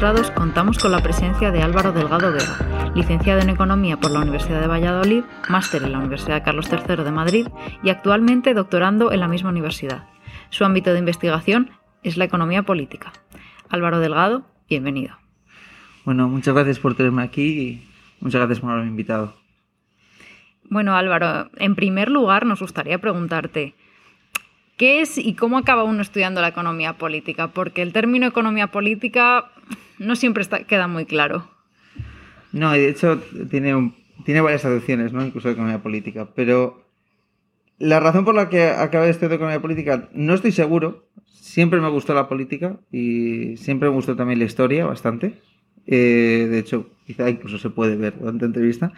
Ilustrados, 0.00 0.30
contamos 0.30 0.78
con 0.78 0.92
la 0.92 1.02
presencia 1.02 1.50
de 1.50 1.62
Álvaro 1.62 1.92
Delgado 1.92 2.32
Vega, 2.32 2.90
licenciado 2.94 3.42
en 3.42 3.50
Economía 3.50 3.98
por 3.98 4.10
la 4.10 4.20
Universidad 4.20 4.62
de 4.62 4.66
Valladolid, 4.66 5.24
máster 5.50 5.82
en 5.82 5.92
la 5.92 5.98
Universidad 5.98 6.42
Carlos 6.42 6.70
III 6.72 7.04
de 7.04 7.12
Madrid 7.12 7.46
y 7.82 7.90
actualmente 7.90 8.54
doctorando 8.54 9.12
en 9.12 9.20
la 9.20 9.28
misma 9.28 9.50
universidad. 9.50 10.08
Su 10.48 10.64
ámbito 10.64 10.94
de 10.94 11.00
investigación 11.00 11.72
es 12.02 12.16
la 12.16 12.24
economía 12.24 12.62
política. 12.62 13.12
Álvaro 13.68 14.00
Delgado, 14.00 14.46
bienvenido. 14.70 15.18
Bueno, 16.06 16.30
muchas 16.30 16.54
gracias 16.54 16.78
por 16.78 16.94
tenerme 16.94 17.22
aquí 17.22 17.60
y 17.60 17.88
muchas 18.20 18.38
gracias 18.38 18.60
por 18.60 18.70
haberme 18.70 18.88
invitado. 18.88 19.36
Bueno, 20.70 20.96
Álvaro, 20.96 21.50
en 21.58 21.74
primer 21.74 22.10
lugar 22.10 22.46
nos 22.46 22.60
gustaría 22.60 22.98
preguntarte, 23.02 23.74
¿qué 24.78 25.02
es 25.02 25.18
y 25.18 25.34
cómo 25.34 25.58
acaba 25.58 25.84
uno 25.84 26.00
estudiando 26.00 26.40
la 26.40 26.48
economía 26.48 26.94
política? 26.94 27.48
Porque 27.48 27.82
el 27.82 27.92
término 27.92 28.26
economía 28.26 28.68
política 28.68 29.50
no 29.98 30.16
siempre 30.16 30.44
queda 30.66 30.88
muy 30.88 31.06
claro. 31.06 31.48
No, 32.52 32.72
de 32.72 32.88
hecho 32.88 33.22
tiene, 33.50 33.94
tiene 34.24 34.40
varias 34.40 34.62
traducciones, 34.62 35.12
¿no? 35.12 35.24
incluso 35.24 35.48
de 35.48 35.54
economía 35.54 35.82
política, 35.82 36.30
pero 36.34 36.84
la 37.78 37.98
razón 37.98 38.24
por 38.24 38.34
la 38.34 38.48
que 38.48 38.64
acabé 38.64 39.06
de 39.06 39.12
estudiar 39.12 39.32
economía 39.32 39.60
política 39.60 40.08
no 40.12 40.34
estoy 40.34 40.52
seguro. 40.52 41.08
Siempre 41.24 41.80
me 41.80 41.88
gustó 41.88 42.12
la 42.14 42.28
política 42.28 42.78
y 42.92 43.56
siempre 43.56 43.88
me 43.88 43.94
gustó 43.94 44.16
también 44.16 44.38
la 44.38 44.44
historia 44.44 44.84
bastante. 44.84 45.40
Eh, 45.86 46.46
de 46.50 46.58
hecho, 46.58 46.90
quizá 47.06 47.28
incluso 47.30 47.58
se 47.58 47.70
puede 47.70 47.96
ver 47.96 48.18
durante 48.18 48.44
entrevista. 48.44 48.92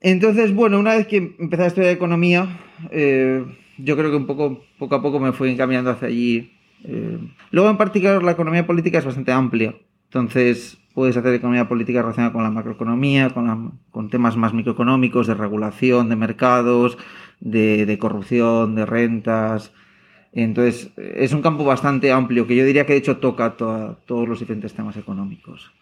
Entonces, 0.00 0.52
bueno, 0.52 0.78
una 0.78 0.96
vez 0.96 1.06
que 1.06 1.36
empecé 1.38 1.62
a 1.62 1.66
estudiar 1.66 1.92
economía, 1.92 2.58
eh, 2.90 3.44
yo 3.78 3.96
creo 3.96 4.10
que 4.10 4.16
un 4.16 4.26
poco, 4.26 4.64
poco 4.78 4.94
a 4.96 5.02
poco 5.02 5.20
me 5.20 5.32
fui 5.32 5.50
encaminando 5.50 5.90
hacia 5.90 6.08
allí. 6.08 6.52
Eh, 6.84 7.18
luego, 7.50 7.70
en 7.70 7.76
particular, 7.76 8.22
la 8.22 8.32
economía 8.32 8.66
política 8.66 8.98
es 8.98 9.04
bastante 9.04 9.32
amplia. 9.32 9.74
Entonces, 10.04 10.78
puedes 10.94 11.16
hacer 11.16 11.34
economía 11.34 11.68
política 11.68 12.02
relacionada 12.02 12.32
con 12.32 12.42
la 12.42 12.50
macroeconomía, 12.50 13.30
con, 13.30 13.78
con 13.90 14.10
temas 14.10 14.36
más 14.36 14.52
microeconómicos, 14.52 15.26
de 15.26 15.34
regulación 15.34 16.08
de 16.08 16.16
mercados, 16.16 16.98
de, 17.40 17.96
corrupción, 17.98 18.74
de 18.74 18.86
rentas. 18.86 19.72
Entonces, 20.32 20.92
es 20.96 21.32
un 21.32 21.42
campo 21.42 21.64
bastante 21.64 22.12
amplio 22.12 22.46
que 22.46 22.56
yo 22.56 22.64
diría 22.64 22.86
que 22.86 22.92
de 22.92 22.98
hecho 22.98 23.18
toca 23.18 23.56
todos 23.56 24.28
los 24.28 24.38
diferentes 24.38 24.74
temas 24.74 24.96
económicos. 24.96 25.72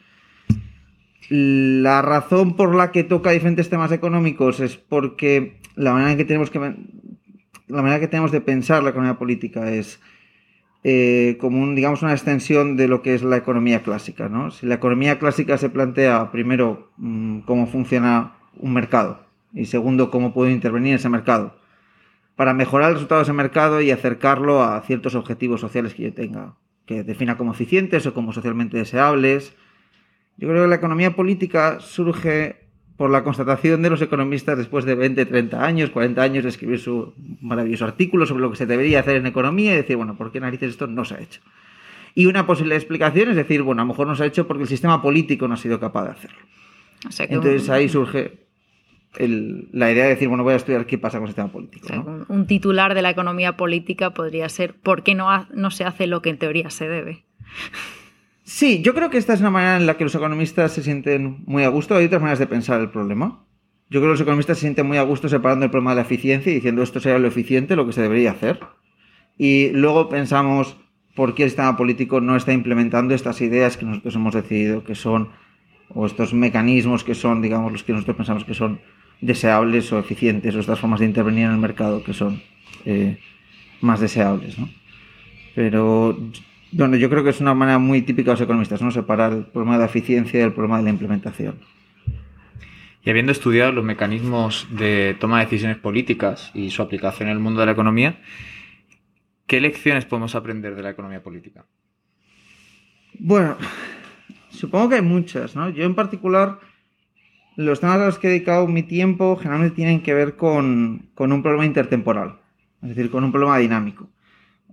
La 1.28 2.00
razón 2.00 2.56
por 2.56 2.74
la 2.74 2.90
que 2.90 3.04
toca 3.04 3.30
diferentes 3.30 3.68
temas 3.68 3.92
económicos 3.92 4.60
es 4.60 4.76
porque 4.76 5.60
la 5.74 5.92
manera 5.92 6.12
en 6.12 6.16
que 6.16 6.24
tenemos 6.24 6.50
que 6.50 6.58
la 6.58 7.82
manera 7.82 8.00
que 8.00 8.08
tenemos 8.08 8.32
de 8.32 8.40
pensar 8.40 8.82
la 8.82 8.90
economía 8.90 9.18
política 9.18 9.70
es 9.70 10.00
eh, 10.84 11.36
como 11.40 11.60
un, 11.60 11.74
digamos 11.74 12.02
una 12.02 12.12
extensión 12.12 12.76
de 12.76 12.88
lo 12.88 13.02
que 13.02 13.14
es 13.14 13.22
la 13.22 13.36
economía 13.36 13.82
clásica. 13.82 14.28
¿no? 14.28 14.50
Si 14.50 14.66
la 14.66 14.76
economía 14.76 15.18
clásica 15.18 15.58
se 15.58 15.70
plantea 15.70 16.30
primero 16.30 16.90
mmm, 16.96 17.40
cómo 17.40 17.66
funciona 17.66 18.34
un 18.56 18.72
mercado 18.72 19.20
y 19.52 19.66
segundo 19.66 20.10
cómo 20.10 20.32
puede 20.32 20.52
intervenir 20.52 20.90
en 20.90 20.96
ese 20.96 21.08
mercado 21.08 21.56
para 22.36 22.54
mejorar 22.54 22.90
el 22.90 22.94
resultado 22.94 23.20
de 23.20 23.24
ese 23.24 23.32
mercado 23.32 23.80
y 23.80 23.90
acercarlo 23.90 24.62
a 24.62 24.80
ciertos 24.82 25.14
objetivos 25.14 25.60
sociales 25.60 25.94
que 25.94 26.04
yo 26.04 26.14
tenga, 26.14 26.54
que 26.86 27.02
defina 27.02 27.36
como 27.36 27.52
eficientes 27.52 28.06
o 28.06 28.14
como 28.14 28.32
socialmente 28.32 28.76
deseables 28.76 29.56
yo 30.38 30.48
creo 30.48 30.62
que 30.62 30.68
la 30.68 30.76
economía 30.76 31.16
política 31.16 31.80
surge 31.80 32.67
por 32.98 33.10
la 33.10 33.22
constatación 33.22 33.80
de 33.80 33.90
los 33.90 34.02
economistas 34.02 34.58
después 34.58 34.84
de 34.84 34.96
20, 34.96 35.24
30 35.24 35.64
años, 35.64 35.90
40 35.90 36.20
años 36.20 36.42
de 36.42 36.50
escribir 36.50 36.80
su 36.80 37.14
maravilloso 37.40 37.84
artículo 37.84 38.26
sobre 38.26 38.42
lo 38.42 38.50
que 38.50 38.56
se 38.56 38.66
debería 38.66 38.98
hacer 38.98 39.16
en 39.16 39.26
economía 39.26 39.72
y 39.72 39.76
decir, 39.76 39.96
bueno, 39.96 40.16
¿por 40.16 40.32
qué 40.32 40.40
narices 40.40 40.70
esto 40.70 40.88
no 40.88 41.04
se 41.04 41.14
ha 41.14 41.20
hecho? 41.20 41.40
Y 42.16 42.26
una 42.26 42.44
posible 42.44 42.74
explicación 42.74 43.30
es 43.30 43.36
decir, 43.36 43.62
bueno, 43.62 43.82
a 43.82 43.84
lo 43.84 43.90
mejor 43.90 44.08
no 44.08 44.16
se 44.16 44.24
ha 44.24 44.26
hecho 44.26 44.48
porque 44.48 44.64
el 44.64 44.68
sistema 44.68 45.00
político 45.00 45.46
no 45.46 45.54
ha 45.54 45.58
sido 45.58 45.78
capaz 45.78 46.06
de 46.06 46.10
hacerlo. 46.10 46.38
O 47.06 47.12
sea 47.12 47.26
Entonces 47.30 47.70
ahí 47.70 47.88
surge 47.88 48.48
el, 49.16 49.68
la 49.70 49.92
idea 49.92 50.02
de 50.02 50.10
decir, 50.10 50.26
bueno, 50.26 50.42
voy 50.42 50.54
a 50.54 50.56
estudiar 50.56 50.84
qué 50.84 50.98
pasa 50.98 51.18
con 51.18 51.26
el 51.26 51.28
sistema 51.28 51.52
político. 51.52 51.86
O 51.86 51.88
sea, 51.88 51.98
¿no? 51.98 52.26
Un 52.28 52.48
titular 52.48 52.96
de 52.96 53.02
la 53.02 53.10
economía 53.10 53.56
política 53.56 54.10
podría 54.10 54.48
ser, 54.48 54.74
¿por 54.74 55.04
qué 55.04 55.14
no, 55.14 55.30
ha, 55.30 55.46
no 55.54 55.70
se 55.70 55.84
hace 55.84 56.08
lo 56.08 56.20
que 56.20 56.30
en 56.30 56.38
teoría 56.38 56.68
se 56.70 56.88
debe? 56.88 57.24
Sí, 58.48 58.80
yo 58.80 58.94
creo 58.94 59.10
que 59.10 59.18
esta 59.18 59.34
es 59.34 59.40
una 59.40 59.50
manera 59.50 59.76
en 59.76 59.84
la 59.84 59.98
que 59.98 60.04
los 60.04 60.14
economistas 60.14 60.72
se 60.72 60.82
sienten 60.82 61.44
muy 61.44 61.64
a 61.64 61.68
gusto. 61.68 61.94
Hay 61.94 62.06
otras 62.06 62.22
maneras 62.22 62.38
de 62.38 62.46
pensar 62.46 62.80
el 62.80 62.88
problema. 62.88 63.44
Yo 63.90 64.00
creo 64.00 64.04
que 64.04 64.12
los 64.12 64.20
economistas 64.22 64.56
se 64.56 64.62
sienten 64.62 64.86
muy 64.86 64.96
a 64.96 65.02
gusto 65.02 65.28
separando 65.28 65.66
el 65.66 65.70
problema 65.70 65.90
de 65.90 65.96
la 65.96 66.02
eficiencia 66.02 66.50
y 66.50 66.54
diciendo 66.54 66.82
esto 66.82 66.98
sería 66.98 67.18
lo 67.18 67.28
eficiente, 67.28 67.76
lo 67.76 67.84
que 67.84 67.92
se 67.92 68.00
debería 68.00 68.30
hacer. 68.30 68.58
Y 69.36 69.68
luego 69.72 70.08
pensamos 70.08 70.78
por 71.14 71.34
qué 71.34 71.42
el 71.42 71.50
sistema 71.50 71.76
político 71.76 72.22
no 72.22 72.36
está 72.36 72.54
implementando 72.54 73.14
estas 73.14 73.38
ideas 73.42 73.76
que 73.76 73.84
nosotros 73.84 74.14
hemos 74.14 74.32
decidido 74.32 74.82
que 74.82 74.94
son, 74.94 75.28
o 75.90 76.06
estos 76.06 76.32
mecanismos 76.32 77.04
que 77.04 77.14
son, 77.14 77.42
digamos, 77.42 77.70
los 77.70 77.82
que 77.82 77.92
nosotros 77.92 78.16
pensamos 78.16 78.44
que 78.46 78.54
son 78.54 78.80
deseables 79.20 79.92
o 79.92 79.98
eficientes, 79.98 80.54
o 80.54 80.60
estas 80.60 80.80
formas 80.80 81.00
de 81.00 81.06
intervenir 81.06 81.44
en 81.44 81.50
el 81.50 81.58
mercado 81.58 82.02
que 82.02 82.14
son 82.14 82.40
eh, 82.86 83.18
más 83.82 84.00
deseables. 84.00 84.58
¿no? 84.58 84.70
Pero 85.54 86.16
bueno, 86.72 86.96
yo 86.96 87.08
creo 87.08 87.24
que 87.24 87.30
es 87.30 87.40
una 87.40 87.54
manera 87.54 87.78
muy 87.78 88.02
típica 88.02 88.30
de 88.30 88.34
los 88.34 88.40
economistas, 88.42 88.82
¿no? 88.82 88.90
Separar 88.90 89.32
el 89.32 89.46
problema 89.46 89.74
de 89.74 89.80
la 89.80 89.86
eficiencia 89.86 90.40
del 90.40 90.52
problema 90.52 90.78
de 90.78 90.84
la 90.84 90.90
implementación. 90.90 91.56
Y 93.04 93.10
habiendo 93.10 93.32
estudiado 93.32 93.72
los 93.72 93.84
mecanismos 93.84 94.68
de 94.70 95.16
toma 95.18 95.38
de 95.38 95.44
decisiones 95.46 95.78
políticas 95.78 96.50
y 96.54 96.70
su 96.70 96.82
aplicación 96.82 97.28
en 97.28 97.36
el 97.36 97.40
mundo 97.40 97.60
de 97.60 97.66
la 97.66 97.72
economía, 97.72 98.20
¿qué 99.46 99.60
lecciones 99.60 100.04
podemos 100.04 100.34
aprender 100.34 100.74
de 100.74 100.82
la 100.82 100.90
economía 100.90 101.22
política? 101.22 101.64
Bueno, 103.18 103.56
supongo 104.50 104.90
que 104.90 104.94
hay 104.96 105.02
muchas, 105.02 105.56
¿no? 105.56 105.70
Yo 105.70 105.84
en 105.84 105.94
particular, 105.94 106.58
los 107.56 107.80
temas 107.80 107.96
a 107.98 108.06
los 108.06 108.18
que 108.18 108.26
he 108.26 108.30
dedicado 108.30 108.66
mi 108.66 108.82
tiempo 108.82 109.36
generalmente 109.36 109.74
tienen 109.74 110.02
que 110.02 110.12
ver 110.12 110.36
con, 110.36 111.08
con 111.14 111.32
un 111.32 111.42
problema 111.42 111.64
intertemporal, 111.64 112.40
es 112.82 112.90
decir, 112.90 113.10
con 113.10 113.24
un 113.24 113.32
problema 113.32 113.56
dinámico. 113.56 114.10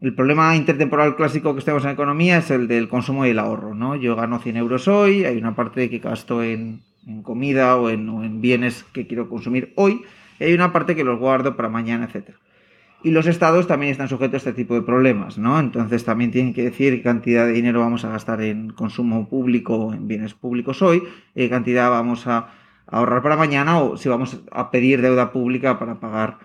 El 0.02 0.14
problema 0.14 0.56
intertemporal 0.56 1.16
clásico 1.16 1.56
que 1.56 1.62
tenemos 1.62 1.86
en 1.86 1.92
economía 1.92 2.40
es 2.40 2.52
el 2.52 2.68
del 2.68 2.90
consumo 2.90 3.26
y 3.26 3.30
el 3.30 3.40
ahorro, 3.40 3.74
¿no? 3.74 3.96
Yo 3.96 4.16
gano 4.16 4.40
100 4.40 4.58
euros 4.58 4.88
hoy, 4.90 5.24
hay 5.24 5.38
una 5.38 5.56
parte 5.56 5.90
que 5.90 6.00
gasto 6.00 6.44
en, 6.44 6.82
comida 7.24 7.78
o 7.78 7.90
en, 7.90 8.10
o 8.10 8.24
en, 8.24 8.42
bienes 8.42 8.84
que 8.92 9.08
quiero 9.08 9.30
consumir 9.30 9.72
hoy, 9.76 10.02
y 10.40 10.44
hay 10.44 10.54
una 10.54 10.74
parte 10.74 10.96
que 10.96 11.06
los 11.06 11.18
guardo 11.18 11.56
para 11.56 11.70
mañana, 11.70 12.10
etc. 12.12 12.36
Y 13.04 13.12
los 13.12 13.26
estados 13.26 13.68
también 13.68 13.92
están 13.92 14.10
sujetos 14.10 14.34
a 14.34 14.50
este 14.50 14.54
tipo 14.54 14.74
de 14.74 14.82
problemas, 14.82 15.38
¿no? 15.38 15.60
Entonces 15.60 16.04
también 16.04 16.32
tienen 16.32 16.54
que 16.54 16.64
decir 16.64 16.94
qué 16.96 17.02
cantidad 17.02 17.46
de 17.46 17.54
dinero 17.54 17.80
vamos 17.80 18.04
a 18.04 18.10
gastar 18.10 18.42
en 18.42 18.72
consumo 18.72 19.30
público 19.30 19.76
o 19.76 19.94
en 19.94 20.10
bienes 20.10 20.34
públicos 20.34 20.82
hoy, 20.82 21.04
qué 21.34 21.50
cantidad 21.50 21.90
vamos 21.90 22.28
a 22.28 22.50
ahorrar 22.88 23.22
para 23.22 23.38
mañana 23.38 23.80
o 23.80 23.96
si 23.96 24.10
vamos 24.10 24.42
a 24.52 24.72
pedir 24.72 25.02
deuda 25.02 25.32
pública 25.32 25.80
para 25.80 26.02
pagar 26.02 26.38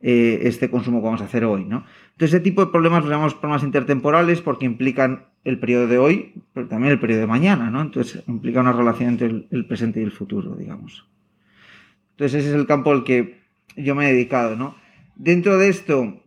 eh, 0.00 0.40
este 0.44 0.70
consumo 0.70 1.00
que 1.00 1.06
vamos 1.06 1.22
a 1.22 1.24
hacer 1.24 1.44
hoy, 1.44 1.64
¿no? 1.64 1.84
Entonces, 2.12 2.34
ese 2.34 2.40
tipo 2.40 2.64
de 2.64 2.70
problemas 2.70 3.02
los 3.02 3.10
llamamos 3.10 3.34
problemas 3.34 3.64
intertemporales 3.64 4.40
porque 4.40 4.64
implican 4.64 5.26
el 5.42 5.58
periodo 5.58 5.88
de 5.88 5.98
hoy, 5.98 6.34
pero 6.52 6.68
también 6.68 6.92
el 6.92 7.00
periodo 7.00 7.22
de 7.22 7.26
mañana, 7.26 7.68
¿no? 7.70 7.80
Entonces, 7.80 8.22
implica 8.28 8.60
una 8.60 8.72
relación 8.72 9.10
entre 9.10 9.26
el, 9.26 9.66
presente 9.66 10.00
y 10.00 10.04
el 10.04 10.12
futuro, 10.12 10.54
digamos. 10.54 11.08
Entonces, 12.12 12.40
ese 12.40 12.50
es 12.50 12.54
el 12.54 12.66
campo 12.66 12.92
al 12.92 13.02
que 13.02 13.40
yo 13.76 13.96
me 13.96 14.08
he 14.08 14.12
dedicado, 14.12 14.54
¿no? 14.54 14.76
Dentro 15.16 15.58
de 15.58 15.68
esto, 15.68 16.22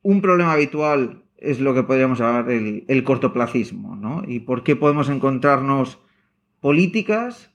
un 0.00 0.20
problema 0.22 0.52
habitual 0.52 1.22
es 1.36 1.60
lo 1.60 1.74
que 1.74 1.82
podríamos 1.82 2.18
llamar 2.18 2.50
el, 2.50 2.84
el 2.88 3.04
cortoplacismo, 3.04 3.94
¿no? 3.96 4.22
Y 4.26 4.40
por 4.40 4.62
qué 4.62 4.74
podemos 4.74 5.10
encontrarnos 5.10 5.98
políticas 6.60 7.49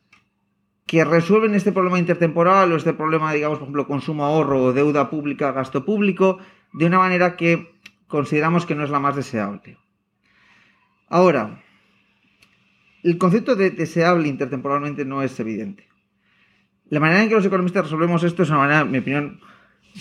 que 0.85 1.03
resuelven 1.03 1.55
este 1.55 1.71
problema 1.71 1.97
intertemporal 1.97 2.71
o 2.71 2.77
este 2.77 2.93
problema, 2.93 3.33
digamos, 3.33 3.57
por 3.57 3.65
ejemplo, 3.65 3.87
consumo, 3.87 4.23
ahorro 4.23 4.63
o 4.63 4.73
deuda 4.73 5.09
pública, 5.09 5.51
gasto 5.51 5.83
público, 5.83 6.37
de 6.73 6.85
una 6.85 6.99
manera 6.99 7.35
que 7.35 7.73
consideramos 8.07 8.65
que 8.65 8.75
no 8.75 8.83
es 8.83 8.91
la 8.91 8.99
más 8.99 9.15
deseable. 9.15 9.77
Ahora, 11.09 11.61
el 13.03 13.17
concepto 13.17 13.55
de 13.55 13.71
deseable 13.71 14.27
intertemporalmente 14.27 15.05
no 15.05 15.23
es 15.23 15.39
evidente. 15.39 15.87
La 16.89 16.99
manera 16.99 17.23
en 17.23 17.29
que 17.29 17.35
los 17.35 17.45
economistas 17.45 17.85
resolvemos 17.85 18.23
esto 18.23 18.43
es 18.43 18.49
una 18.49 18.59
manera, 18.59 18.81
en 18.81 18.91
mi 18.91 18.99
opinión, 18.99 19.39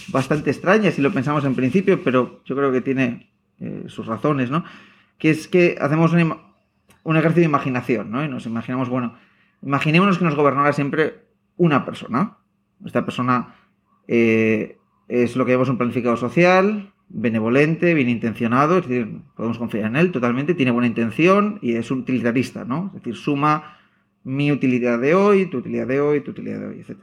bastante 0.08 0.50
extraña 0.50 0.90
si 0.90 1.00
lo 1.00 1.12
pensamos 1.12 1.44
en 1.44 1.54
principio, 1.54 2.02
pero 2.02 2.42
yo 2.44 2.54
creo 2.56 2.72
que 2.72 2.82
tiene 2.82 3.30
eh, 3.58 3.84
sus 3.86 4.06
razones, 4.06 4.50
¿no? 4.50 4.64
Que 5.18 5.30
es 5.30 5.48
que 5.48 5.76
hacemos 5.80 6.12
un, 6.12 6.36
un 7.04 7.16
ejercicio 7.16 7.40
de 7.40 7.48
imaginación, 7.48 8.10
¿no? 8.10 8.22
Y 8.22 8.28
nos 8.28 8.44
imaginamos, 8.44 8.90
bueno, 8.90 9.16
imaginémonos 9.64 10.18
que 10.18 10.24
nos 10.24 10.34
gobernara 10.34 10.72
siempre 10.72 11.24
una 11.56 11.84
persona. 11.84 12.38
Esta 12.84 13.04
persona 13.04 13.56
eh, 14.08 14.78
es 15.08 15.36
lo 15.36 15.44
que 15.44 15.52
llamamos 15.52 15.70
un 15.70 15.78
planificador 15.78 16.18
social, 16.18 16.92
benevolente, 17.08 17.94
bien 17.94 18.08
intencionado, 18.08 18.78
es 18.78 18.88
decir, 18.88 19.22
podemos 19.36 19.58
confiar 19.58 19.86
en 19.86 19.96
él 19.96 20.12
totalmente, 20.12 20.54
tiene 20.54 20.70
buena 20.70 20.86
intención 20.86 21.58
y 21.62 21.74
es 21.74 21.90
un 21.90 22.00
utilitarista, 22.00 22.64
¿no? 22.64 22.86
Es 22.88 23.02
decir, 23.02 23.16
suma 23.16 23.78
mi 24.22 24.50
utilidad 24.52 24.98
de 24.98 25.14
hoy, 25.14 25.46
tu 25.46 25.58
utilidad 25.58 25.86
de 25.86 26.00
hoy, 26.00 26.20
tu 26.20 26.32
utilidad 26.32 26.60
de 26.60 26.66
hoy, 26.66 26.80
etc. 26.80 26.98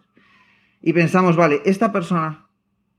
Y 0.82 0.94
pensamos, 0.94 1.36
vale, 1.36 1.62
esta 1.66 1.92
persona 1.92 2.48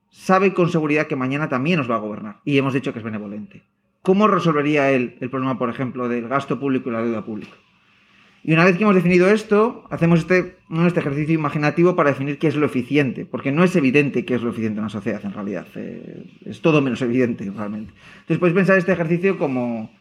sabe 0.08 0.55
con 0.55 0.70
seguridad 0.70 1.06
que 1.06 1.17
mañana 1.17 1.49
también 1.49 1.79
nos 1.79 1.91
va 1.91 1.97
a 1.97 2.00
gobernar 2.00 2.41
y 2.44 2.58
hemos 2.58 2.75
dicho 2.75 2.93
que 2.93 3.00
es 3.00 3.05
benevolente. 3.05 3.65
¿cómo 4.03 4.29
resolvería 4.29 4.91
él 4.91 5.17
el 5.20 5.31
problema, 5.31 5.58
por 5.58 5.70
ejemplo, 5.70 6.08
del 6.08 6.29
gasto 6.29 6.58
público 6.58 6.91
y 6.91 6.93
la 6.93 7.03
deuda 7.03 7.25
pública? 7.25 7.53
Y 8.44 8.53
una 8.53 8.65
vez 8.65 8.77
que 8.77 8.83
hemos 8.83 8.97
definido 8.97 9.29
esto, 9.29 9.85
hacemos 9.91 10.21
este, 10.21 10.56
este 10.87 11.00
ejercicio 11.00 11.35
imaginativo 11.35 11.94
para 11.94 12.11
definir 12.11 12.39
qué 12.39 12.49
es 12.49 12.56
lo 12.56 12.67
eficiente, 12.67 13.25
porque 13.25 13.53
no 13.53 13.62
es 13.62 13.77
evidente 13.77 14.25
qué 14.25 14.35
es 14.35 14.43
lo 14.43 14.50
eficiente 14.50 14.79
en 14.79 14.85
una 14.85 14.89
sociedad, 14.89 15.25
en 15.25 15.33
realidad. 15.33 15.67
Eh, 15.77 16.25
es 16.44 16.61
todo 16.61 16.83
menos 16.83 17.00
evidente, 17.03 17.49
realmente. 17.55 17.93
Entonces, 18.15 18.39
podéis 18.39 18.56
pensar 18.56 18.79
este 18.79 18.93
ejercicio 18.93 19.39
como, 19.39 19.93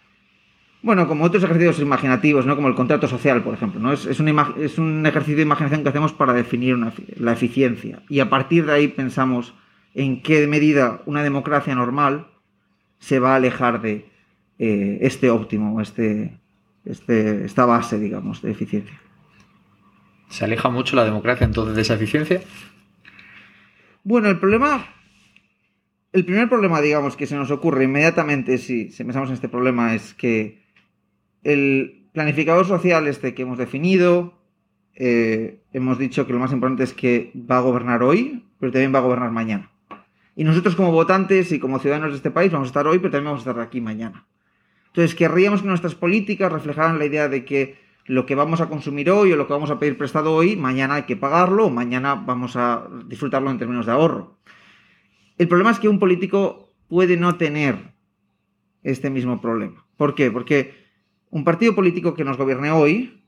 bueno, 0.82 1.08
como 1.08 1.24
otros 1.24 1.44
ejercicios 1.44 1.80
imaginativos, 1.80 2.48
¿no? 2.48 2.56
Como 2.56 2.68
el 2.68 2.74
contrato 2.74 3.08
social, 3.08 3.44
por 3.44 3.54
ejemplo, 3.54 3.80
¿no? 3.80 3.94
Es, 3.94 4.08
es, 4.08 4.20
un, 4.20 4.28
es 4.60 4.80
un, 4.80 5.06
ejercicio 5.06 5.36
de 5.38 5.44
imaginación 5.44 5.84
que 5.84 5.90
hacemos 5.90 6.12
para 6.12 6.34
definir 6.34 6.78
la 7.18 7.34
eficiencia. 7.34 8.02
Y 8.10 8.22
a 8.22 8.30
partir 8.32 8.66
de 8.66 8.74
ahí 8.74 8.88
pensamos 8.88 9.54
en 9.94 10.24
qué 10.24 10.48
medida 10.48 11.04
una 11.06 11.22
democracia 11.22 11.76
normal 11.76 12.28
se 12.98 13.20
va 13.20 13.34
a 13.34 13.36
alejar 13.36 13.82
de 13.82 14.10
eh, 14.58 14.98
este 15.02 15.30
óptimo, 15.30 15.80
este, 15.80 16.41
este, 16.86 17.46
esta 17.46 17.66
base, 17.66 18.00
digamos, 18.00 18.42
de 18.42 18.52
eficiencia. 18.52 19.00
¿Se 20.30 20.46
aleja 20.46 20.70
mucho 20.70 20.96
la 20.96 21.04
democracia 21.04 21.46
entonces 21.46 21.76
de 21.76 21.82
esa 21.82 21.96
eficiencia? 21.96 22.42
Bueno, 24.04 24.30
el 24.30 24.40
problema, 24.40 24.86
el 26.14 26.26
primer 26.26 26.50
problema, 26.50 26.82
digamos, 26.82 27.16
que 27.16 27.28
se 27.28 27.36
nos 27.36 27.52
ocurre 27.52 27.84
inmediatamente 27.84 28.58
si, 28.58 28.86
pensamos 28.86 29.30
en 29.30 29.36
este 29.36 29.50
problema 29.50 29.94
es 29.94 30.14
que 30.14 30.64
el 31.44 32.08
planificador 32.14 32.66
social 32.66 33.08
este 33.08 33.34
que 33.34 33.44
hemos 33.44 33.58
definido, 33.58 34.42
eh, 34.96 35.62
hemos 35.74 35.98
dicho 36.00 36.26
que 36.26 36.34
lo 36.34 36.40
más 36.40 36.52
importante 36.52 36.84
es 36.84 36.94
que 36.94 37.32
va 37.36 37.58
a 37.58 37.62
gobernar 37.62 38.02
hoy, 38.02 38.46
pero 38.60 38.72
también 38.72 38.94
va 38.94 39.00
a 39.00 39.04
gobernar 39.04 39.32
mañana. 39.32 39.70
Y 40.36 40.44
nosotros 40.44 40.76
como 40.76 40.92
votantes 40.92 41.52
y 41.52 41.60
como 41.60 41.80
ciudadanos 41.80 42.12
de 42.12 42.18
este 42.18 42.32
país 42.32 42.52
vamos 42.52 42.68
a 42.68 42.70
estar 42.70 42.88
hoy, 42.88 43.00
pero 43.00 43.12
también 43.12 43.26
vamos 43.26 43.46
a 43.46 43.50
estar 43.52 43.62
aquí 43.62 43.82
mañana. 43.82 44.26
Entonces, 44.92 45.16
querríamos 45.16 45.62
que 45.62 45.68
nuestras 45.68 45.96
políticas 45.96 46.52
reflejaran 46.52 47.00
la 47.00 47.06
idea 47.06 47.30
de 47.30 47.46
que 47.46 47.80
lo 48.06 48.26
que 48.26 48.36
vamos 48.36 48.60
a 48.60 48.68
consumir 48.68 49.10
hoy 49.10 49.32
o 49.32 49.38
lo 49.38 49.48
que 49.48 49.54
vamos 49.54 49.72
a 49.72 49.80
pedir 49.80 49.98
prestado 49.98 50.34
hoy, 50.34 50.58
mañana 50.58 50.96
hay 50.96 51.04
que 51.04 51.16
pagarlo 51.16 51.68
o 51.68 51.70
mañana 51.70 52.16
vamos 52.16 52.58
a 52.58 52.88
disfrutarlo 53.06 53.50
en 53.50 53.58
términos 53.58 53.86
de 53.86 53.94
ahorro. 53.94 54.38
El 55.38 55.48
problema 55.48 55.72
es 55.72 55.80
que 55.80 55.88
un 55.88 55.98
político 55.98 56.74
puede 56.90 57.16
no 57.16 57.36
tener 57.36 57.94
este 58.84 59.10
mismo 59.10 59.40
problema. 59.40 59.86
¿Por 59.96 60.14
qué? 60.14 60.30
Porque 60.30 60.74
un 61.30 61.46
partido 61.46 61.74
político 61.74 62.14
que 62.14 62.26
nos 62.26 62.38
gobierne 62.38 62.72
hoy 62.72 63.24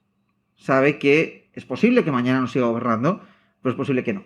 sabe 0.57 0.99
que 0.99 1.49
es 1.53 1.65
posible 1.65 2.03
que 2.03 2.11
mañana 2.11 2.41
nos 2.41 2.51
siga 2.51 2.65
gobernando, 2.65 3.21
pero 3.61 3.71
es 3.71 3.77
posible 3.77 4.03
que 4.03 4.13
no. 4.13 4.25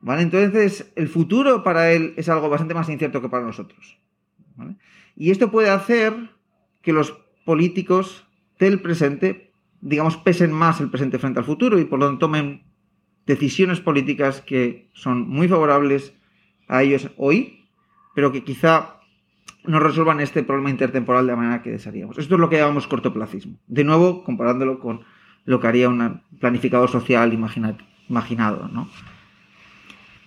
¿Vale? 0.00 0.22
Entonces, 0.22 0.92
el 0.96 1.08
futuro 1.08 1.62
para 1.62 1.92
él 1.92 2.12
es 2.16 2.28
algo 2.28 2.48
bastante 2.48 2.74
más 2.74 2.88
incierto 2.88 3.22
que 3.22 3.28
para 3.28 3.46
nosotros. 3.46 3.98
Y 5.16 5.30
esto 5.30 5.50
puede 5.50 5.70
hacer 5.70 6.30
que 6.82 6.92
los 6.92 7.12
políticos 7.44 8.26
del 8.58 8.80
presente, 8.80 9.52
digamos, 9.80 10.16
pesen 10.16 10.52
más 10.52 10.80
el 10.80 10.90
presente 10.90 11.18
frente 11.18 11.38
al 11.38 11.44
futuro 11.44 11.78
y 11.78 11.84
por 11.84 11.98
lo 11.98 12.06
tanto 12.06 12.26
tomen 12.26 12.64
decisiones 13.26 13.80
políticas 13.80 14.40
que 14.40 14.90
son 14.92 15.28
muy 15.28 15.48
favorables 15.48 16.14
a 16.68 16.82
ellos 16.82 17.10
hoy, 17.16 17.66
pero 18.14 18.32
que 18.32 18.44
quizá 18.44 19.00
no 19.64 19.80
resuelvan 19.80 20.20
este 20.20 20.42
problema 20.42 20.70
intertemporal 20.70 21.26
de 21.26 21.32
la 21.32 21.36
manera 21.36 21.62
que 21.62 21.70
desearíamos. 21.70 22.18
Esto 22.18 22.34
es 22.34 22.40
lo 22.40 22.50
que 22.50 22.58
llamamos 22.58 22.86
cortoplacismo. 22.86 23.58
De 23.66 23.84
nuevo, 23.84 24.22
comparándolo 24.24 24.78
con 24.78 25.00
lo 25.44 25.60
que 25.60 25.66
haría 25.66 25.88
un 25.88 26.22
planificador 26.38 26.90
social 26.90 27.32
imaginado, 27.32 28.68
¿no? 28.68 28.88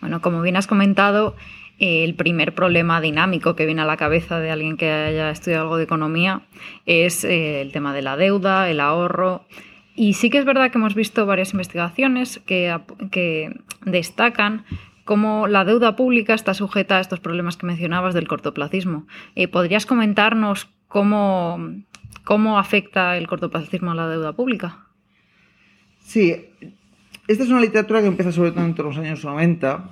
Bueno, 0.01 0.21
como 0.21 0.41
bien 0.41 0.56
has 0.56 0.68
comentado, 0.68 1.35
el 1.79 2.15
primer 2.15 2.56
problema 2.56 3.01
dinámico 3.01 3.56
que 3.56 3.65
viene 3.65 3.81
a 3.81 3.85
la 3.85 3.97
cabeza 3.97 4.39
de 4.39 4.50
alguien 4.50 4.77
que 4.77 4.89
haya 4.89 5.29
estudiado 5.29 5.63
algo 5.63 5.77
de 5.77 5.83
economía 5.83 6.41
es 6.85 7.24
eh, 7.24 7.62
el 7.62 7.71
tema 7.71 7.94
de 7.94 8.01
la 8.01 8.18
deuda, 8.18 8.69
el 8.69 8.79
ahorro. 8.79 9.45
Y 9.95 10.13
sí 10.13 10.29
que 10.29 10.39
es 10.39 10.45
verdad 10.45 10.71
que 10.71 10.77
hemos 10.77 10.95
visto 10.95 11.25
varias 11.25 11.53
investigaciones 11.53 12.39
que, 12.45 13.51
destacan 13.85 14.65
cómo 15.06 15.47
la 15.47 15.65
deuda 15.65 15.95
pública 15.95 16.33
está 16.33 16.53
sujeta 16.53 16.97
a 16.97 17.00
estos 17.00 17.19
problemas 17.19 17.57
que 17.57 17.65
mencionabas 17.65 18.13
del 18.13 18.27
cortoplacismo. 18.27 19.07
Eh, 19.35 19.47
¿Podrías 19.47 19.85
comentarnos 19.85 20.69
cómo, 20.88 21.59
cómo 22.23 22.59
afecta 22.59 23.18
el 23.18 23.27
cortoplacismo 23.27 23.91
a 23.91 23.95
la 23.95 24.07
deuda 24.07 24.33
pública? 24.33 24.88
Sí, 26.00 26.35
esta 27.27 27.44
es 27.44 27.50
una 27.50 27.62
literatura 27.62 28.01
que 28.01 28.07
empieza 28.07 28.31
sobre 28.31 28.51
todo 28.51 28.65
entre 28.65 28.83
los 28.83 28.97
años 28.97 29.23
90 29.23 29.89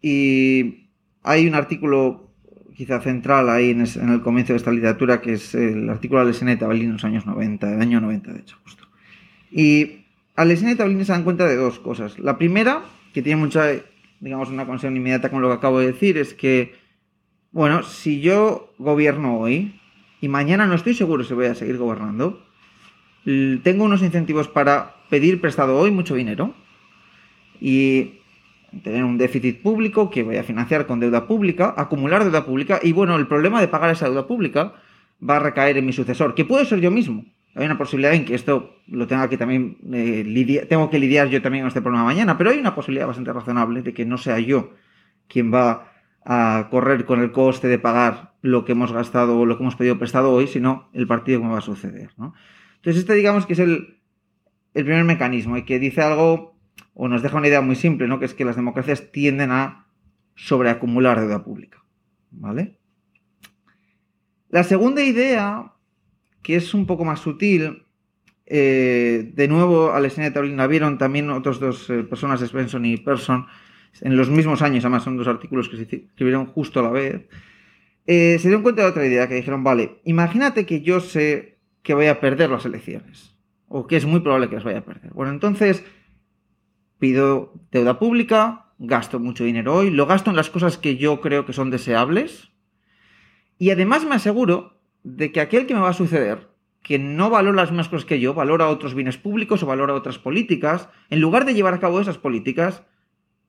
y 0.00 0.81
hay 1.22 1.46
un 1.46 1.54
artículo 1.54 2.30
quizá 2.74 3.00
central 3.00 3.48
ahí 3.50 3.70
en, 3.70 3.80
el 3.80 4.22
comienzo 4.22 4.52
de 4.52 4.56
esta 4.56 4.72
literatura, 4.72 5.20
que 5.20 5.34
es 5.34 5.54
el 5.54 5.88
artículo 5.88 6.20
de 6.20 6.30
Alessandra 6.30 6.74
y 6.74 6.80
en 6.80 6.92
los 6.92 7.04
años 7.04 7.26
90, 7.26 7.74
el 7.74 7.80
año 7.80 8.00
90 8.00 8.32
de 8.32 8.40
hecho, 8.40 8.56
justo. 8.64 8.88
Y 9.50 10.04
Alessandra 10.34 10.86
y 10.86 11.04
se 11.04 11.12
dan 11.12 11.24
cuenta 11.24 11.46
de 11.46 11.56
dos 11.56 11.78
cosas. 11.78 12.18
La 12.18 12.38
primera, 12.38 12.82
que 13.12 13.22
tiene 13.22 13.40
mucha, 13.40 13.66
digamos, 14.20 14.48
una 14.48 14.66
conexión 14.66 14.96
inmediata 14.96 15.30
con 15.30 15.42
lo 15.42 15.48
que 15.48 15.54
acabo 15.54 15.80
de 15.80 15.88
decir, 15.88 16.16
es 16.16 16.34
que, 16.34 16.74
bueno, 17.52 17.82
si 17.82 18.20
yo 18.20 18.72
gobierno 18.78 19.38
hoy 19.38 19.78
y 20.20 20.28
mañana 20.28 20.66
no 20.66 20.74
estoy 20.74 20.94
seguro 20.94 21.24
si 21.24 21.34
voy 21.34 21.46
a 21.46 21.54
seguir 21.54 21.76
gobernando, 21.76 22.42
tengo 23.24 23.84
unos 23.84 24.02
incentivos 24.02 24.48
para 24.48 24.96
pedir 25.10 25.40
prestado 25.40 25.78
hoy 25.78 25.90
mucho 25.90 26.14
dinero 26.14 26.54
y 27.60 28.21
tener 28.82 29.04
un 29.04 29.18
déficit 29.18 29.62
público 29.62 30.10
que 30.10 30.22
voy 30.22 30.36
a 30.36 30.44
financiar 30.44 30.86
con 30.86 31.00
deuda 31.00 31.26
pública, 31.26 31.74
acumular 31.76 32.24
deuda 32.24 32.44
pública 32.44 32.80
y 32.82 32.92
bueno, 32.92 33.16
el 33.16 33.26
problema 33.26 33.60
de 33.60 33.68
pagar 33.68 33.90
esa 33.90 34.06
deuda 34.06 34.26
pública 34.26 34.74
va 35.28 35.36
a 35.36 35.40
recaer 35.40 35.76
en 35.76 35.86
mi 35.86 35.92
sucesor, 35.92 36.34
que 36.34 36.44
puede 36.44 36.64
ser 36.64 36.80
yo 36.80 36.90
mismo. 36.90 37.24
Hay 37.54 37.66
una 37.66 37.76
posibilidad 37.76 38.14
en 38.14 38.24
que 38.24 38.34
esto 38.34 38.76
lo 38.86 39.06
tenga 39.06 39.28
que 39.28 39.36
también 39.36 39.76
eh, 39.92 40.24
lidiar, 40.26 40.66
tengo 40.66 40.88
que 40.88 40.98
lidiar 40.98 41.28
yo 41.28 41.42
también 41.42 41.64
con 41.64 41.68
este 41.68 41.82
problema 41.82 42.04
mañana, 42.04 42.38
pero 42.38 42.50
hay 42.50 42.58
una 42.58 42.74
posibilidad 42.74 43.06
bastante 43.06 43.32
razonable 43.32 43.82
de 43.82 43.92
que 43.92 44.06
no 44.06 44.16
sea 44.16 44.38
yo 44.38 44.70
quien 45.28 45.52
va 45.52 45.92
a 46.24 46.68
correr 46.70 47.04
con 47.04 47.20
el 47.20 47.30
coste 47.32 47.68
de 47.68 47.78
pagar 47.78 48.32
lo 48.40 48.64
que 48.64 48.72
hemos 48.72 48.92
gastado 48.92 49.38
o 49.38 49.46
lo 49.46 49.56
que 49.56 49.64
hemos 49.64 49.76
pedido 49.76 49.98
prestado 49.98 50.32
hoy, 50.32 50.46
sino 50.46 50.88
el 50.92 51.06
partido 51.06 51.42
me 51.42 51.50
va 51.50 51.58
a 51.58 51.62
suceder. 51.62 52.10
Entonces, 52.16 53.02
este 53.02 53.14
digamos 53.14 53.44
que 53.44 53.52
es 53.52 53.58
el, 53.58 53.98
el 54.74 54.84
primer 54.84 55.04
mecanismo 55.04 55.56
y 55.56 55.64
que 55.64 55.78
dice 55.78 56.00
algo 56.00 56.51
o 56.94 57.08
nos 57.08 57.22
deja 57.22 57.38
una 57.38 57.48
idea 57.48 57.60
muy 57.60 57.76
simple, 57.76 58.08
¿no? 58.08 58.18
Que 58.18 58.26
es 58.26 58.34
que 58.34 58.44
las 58.44 58.56
democracias 58.56 59.10
tienden 59.12 59.50
a 59.50 59.86
sobreacumular 60.34 61.20
deuda 61.20 61.44
pública. 61.44 61.82
¿Vale? 62.30 62.78
La 64.48 64.64
segunda 64.64 65.02
idea, 65.02 65.72
que 66.42 66.56
es 66.56 66.74
un 66.74 66.86
poco 66.86 67.04
más 67.04 67.20
sutil, 67.20 67.84
eh, 68.46 69.32
de 69.34 69.48
nuevo, 69.48 69.92
Alexandria 69.92 70.30
y 70.30 70.34
Taurina 70.34 70.66
vieron 70.66 70.98
también 70.98 71.30
otros 71.30 71.60
dos 71.60 71.88
eh, 71.88 72.02
personas, 72.02 72.40
Svensson 72.40 72.84
y 72.84 72.96
Persson, 72.98 73.46
en 74.00 74.16
los 74.16 74.28
mismos 74.28 74.62
años, 74.62 74.84
además 74.84 75.04
son 75.04 75.16
dos 75.16 75.28
artículos 75.28 75.68
que 75.68 75.76
se 75.76 75.82
escribieron 75.82 76.46
justo 76.46 76.80
a 76.80 76.82
la 76.82 76.90
vez, 76.90 77.22
eh, 78.06 78.36
se 78.38 78.48
dieron 78.48 78.62
cuenta 78.62 78.82
de 78.82 78.88
otra 78.88 79.06
idea, 79.06 79.28
que 79.28 79.36
dijeron, 79.36 79.62
vale, 79.62 80.00
imagínate 80.04 80.66
que 80.66 80.82
yo 80.82 81.00
sé 81.00 81.58
que 81.82 81.94
voy 81.94 82.06
a 82.06 82.20
perder 82.20 82.50
las 82.50 82.66
elecciones, 82.66 83.34
o 83.68 83.86
que 83.86 83.96
es 83.96 84.06
muy 84.06 84.20
probable 84.20 84.48
que 84.48 84.56
las 84.56 84.64
vaya 84.64 84.78
a 84.78 84.84
perder. 84.84 85.12
Bueno, 85.12 85.32
entonces, 85.32 85.84
pido 87.02 87.52
deuda 87.72 87.98
pública, 87.98 88.66
gasto 88.78 89.18
mucho 89.18 89.42
dinero 89.42 89.74
hoy, 89.74 89.90
lo 89.90 90.06
gasto 90.06 90.30
en 90.30 90.36
las 90.36 90.50
cosas 90.50 90.78
que 90.78 90.96
yo 90.98 91.20
creo 91.20 91.44
que 91.44 91.52
son 91.52 91.68
deseables 91.68 92.52
y 93.58 93.70
además 93.70 94.04
me 94.04 94.14
aseguro 94.14 94.78
de 95.02 95.32
que 95.32 95.40
aquel 95.40 95.66
que 95.66 95.74
me 95.74 95.80
va 95.80 95.88
a 95.88 95.94
suceder, 95.94 96.46
que 96.80 97.00
no 97.00 97.28
valora 97.28 97.56
las 97.56 97.72
mismas 97.72 97.88
cosas 97.88 98.04
que 98.04 98.20
yo, 98.20 98.34
valora 98.34 98.68
otros 98.68 98.94
bienes 98.94 99.16
públicos 99.16 99.64
o 99.64 99.66
valora 99.66 99.94
otras 99.94 100.18
políticas, 100.18 100.90
en 101.10 101.20
lugar 101.20 101.44
de 101.44 101.54
llevar 101.54 101.74
a 101.74 101.80
cabo 101.80 102.00
esas 102.00 102.18
políticas, 102.18 102.84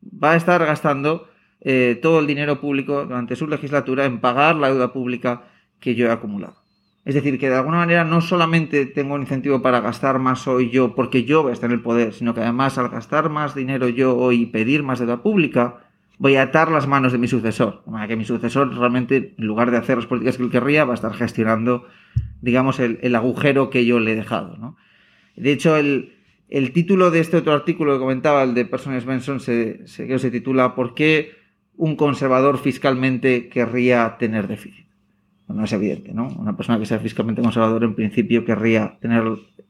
va 0.01 0.31
a 0.31 0.35
estar 0.35 0.65
gastando 0.65 1.29
eh, 1.61 1.99
todo 2.01 2.21
el 2.21 2.25
dinero 2.25 2.59
público 2.59 3.05
durante 3.05 3.35
su 3.35 3.45
legislatura 3.45 4.05
en 4.05 4.19
pagar 4.19 4.55
la 4.55 4.69
deuda 4.69 4.91
pública 4.91 5.43
que 5.79 5.93
yo 5.93 6.07
he 6.07 6.11
acumulado. 6.11 6.62
Es 7.05 7.15
decir, 7.15 7.37
que 7.37 7.49
de 7.49 7.55
alguna 7.55 7.77
manera 7.77 8.05
no 8.05 8.21
solamente 8.21 8.85
tengo 8.85 9.15
un 9.15 9.21
incentivo 9.21 9.61
para 9.61 9.81
gastar 9.81 10.19
más 10.19 10.47
hoy 10.47 10.69
yo 10.69 10.95
porque 10.95 11.25
yo 11.25 11.43
voy 11.43 11.49
a 11.49 11.53
estar 11.53 11.69
en 11.69 11.75
el 11.75 11.81
poder, 11.81 12.13
sino 12.13 12.33
que 12.33 12.39
además 12.39 12.77
al 12.77 12.89
gastar 12.89 13.29
más 13.29 13.55
dinero 13.55 13.89
yo 13.89 14.15
hoy 14.15 14.43
y 14.43 14.45
pedir 14.45 14.83
más 14.83 14.99
deuda 14.99 15.21
pública, 15.21 15.81
voy 16.17 16.37
a 16.37 16.43
atar 16.43 16.71
las 16.71 16.87
manos 16.87 17.11
de 17.11 17.17
mi 17.17 17.27
sucesor. 17.27 17.83
Para 17.83 18.07
que 18.07 18.15
mi 18.15 18.23
sucesor 18.23 18.73
realmente, 18.77 19.35
en 19.37 19.45
lugar 19.45 19.69
de 19.71 19.77
hacer 19.77 19.97
las 19.97 20.05
políticas 20.05 20.37
que 20.37 20.43
él 20.43 20.49
querría, 20.49 20.85
va 20.85 20.93
a 20.93 20.95
estar 20.95 21.13
gestionando, 21.13 21.85
digamos, 22.41 22.79
el, 22.79 23.15
agujero 23.15 23.69
que 23.69 23.85
yo 23.85 23.99
le 23.99 24.13
he 24.13 24.15
dejado. 24.15 24.77
De 25.35 25.51
hecho, 25.51 25.75
el, 25.75 26.13
título 26.73 27.11
de 27.11 27.19
este 27.19 27.35
otro 27.35 27.51
artículo 27.51 27.93
que 27.93 27.99
comentaba, 27.99 28.43
el 28.43 28.53
de 28.53 28.63
Personas 28.63 29.03
Benson, 29.03 29.41
se, 29.41 29.85
se, 29.87 30.17
se 30.17 30.31
titula 30.31 30.73
¿Por 30.75 30.93
qué 30.93 31.31
un 31.75 31.97
conservador 31.97 32.59
fiscalmente 32.59 33.49
querría 33.49 34.15
tener 34.17 34.47
déficit? 34.47 34.85
No 35.47 35.63
es 35.63 35.73
evidente, 35.73 36.13
¿no? 36.13 36.27
Una 36.37 36.55
persona 36.55 36.79
que 36.79 36.85
sea 36.85 36.99
fiscalmente 36.99 37.41
conservadora 37.41 37.85
en 37.85 37.95
principio 37.95 38.45
querría 38.45 38.97
tener 39.01 39.23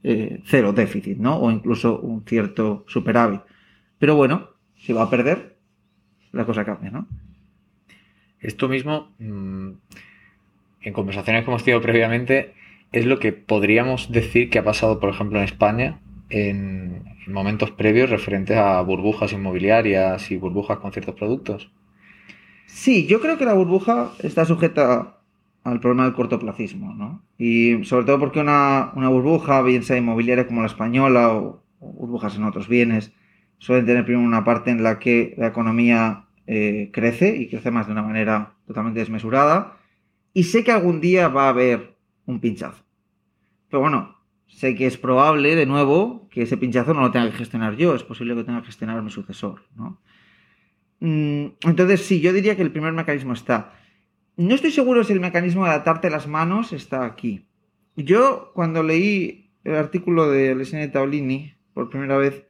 eh, 0.04 0.42
cero 0.46 0.74
déficit, 0.74 1.18
¿no? 1.18 1.38
O 1.38 1.52
incluso 1.52 2.00
un 2.00 2.24
cierto 2.26 2.86
superávit. 2.88 3.42
Pero 4.00 4.16
bueno, 4.16 4.50
si 4.78 4.94
va 4.94 5.04
a 5.04 5.10
perder, 5.10 5.58
la 6.32 6.46
cosa 6.46 6.66
cambia, 6.66 6.92
¿no? 6.92 7.08
Esto 8.40 8.68
mismo, 8.68 9.12
mm, 9.20 9.70
en 10.82 10.94
conversaciones 10.94 11.44
que 11.44 11.50
hemos 11.50 11.64
tenido 11.64 11.82
previamente, 11.82 12.54
es 12.92 13.06
lo 13.06 13.20
que 13.20 13.34
podríamos 13.34 14.12
decir 14.12 14.50
que 14.50 14.60
ha 14.60 14.64
pasado, 14.64 15.00
por 15.00 15.10
ejemplo, 15.10 15.40
en 15.40 15.46
España 15.46 16.00
en, 16.30 17.04
momentos 17.28 17.72
previos 17.72 18.10
referentes 18.10 18.58
a 18.58 18.82
burbujas 18.82 19.32
inmobiliarias 19.32 20.30
y 20.30 20.36
burbujas 20.36 20.80
con 20.80 20.92
ciertos 20.92 21.16
productos. 21.16 21.72
Sí, 22.66 23.08
yo 23.08 23.22
creo 23.22 23.38
que 23.38 23.46
la 23.46 23.54
burbuja 23.54 24.12
está 24.20 24.44
sujeta 24.44 25.20
al 25.64 25.80
problema 25.80 26.04
del 26.04 26.14
cortoplacismo, 26.14 26.94
¿no? 26.94 27.24
Y 27.38 27.84
sobre 27.86 28.06
todo 28.06 28.20
porque 28.20 28.40
una, 28.40 28.92
burbuja, 28.94 29.62
bien 29.62 29.84
sea 29.84 29.98
inmobiliaria 29.98 30.48
como 30.48 30.62
la 30.62 30.68
española 30.68 31.34
o, 31.34 31.64
burbujas 31.80 32.36
en 32.36 32.46
otros 32.46 32.68
bienes, 32.68 33.14
suelen 33.58 33.86
tener 33.86 34.06
primero 34.06 34.26
una 34.26 34.44
parte 34.44 34.72
en 34.72 34.84
la 34.84 35.00
que 35.00 35.34
la 35.38 35.48
economía 35.48 36.26
eh, 36.48 36.90
crece 36.94 37.36
y 37.36 37.50
crece 37.50 37.72
más 37.72 37.88
de 37.88 37.94
una 37.94 38.04
manera 38.04 38.54
totalmente 38.68 39.00
desmesurada. 39.00 39.78
Y 40.34 40.44
sé 40.44 40.64
que 40.64 40.72
algún 40.72 41.02
día 41.02 41.28
va 41.28 41.46
a 41.46 41.50
haber 41.50 41.96
un 42.26 42.40
pinchazo. 42.40 42.84
Pero 43.70 43.82
bueno, 43.82 44.18
sé 44.48 44.76
que 44.76 44.86
es 44.86 44.98
probable, 44.98 45.56
de 45.56 45.66
nuevo, 45.66 46.28
que 46.30 46.44
ese 46.44 46.58
pinchazo 46.58 46.94
no 46.94 47.02
lo 47.02 47.12
tenga 47.12 47.30
que 47.32 47.38
gestionar 47.38 47.76
yo, 47.76 47.96
es 47.96 48.04
posible 48.04 48.36
que 48.36 48.44
tenga 48.44 48.62
que 48.62 48.68
gestionar 48.68 49.02
mi 49.02 49.10
sucesor, 49.10 49.64
¿no? 49.76 50.00
Mm, 51.00 51.56
entonces, 51.66 52.06
sí, 52.06 52.22
yo 52.22 52.32
diría 52.32 52.56
que 52.56 52.62
el 52.62 52.72
primer 52.72 52.94
mecanismo 52.94 53.34
está. 53.34 53.74
No 54.36 54.56
estoy 54.56 54.72
seguro 54.72 55.04
si 55.04 55.14
el 55.14 55.20
mecanismo 55.20 55.66
de 55.66 55.72
atarte 55.72 56.10
las 56.10 56.28
manos 56.28 56.74
está 56.74 57.06
aquí. 57.06 57.46
Yo, 57.96 58.52
cuando 58.54 58.82
leí 58.82 59.52
el 59.64 59.76
artículo 59.76 60.30
de 60.30 60.52
Alessandro 60.52 60.92
Taolini 60.92 61.54
por 61.74 61.90
primera 61.90 62.18
vez, 62.18 62.46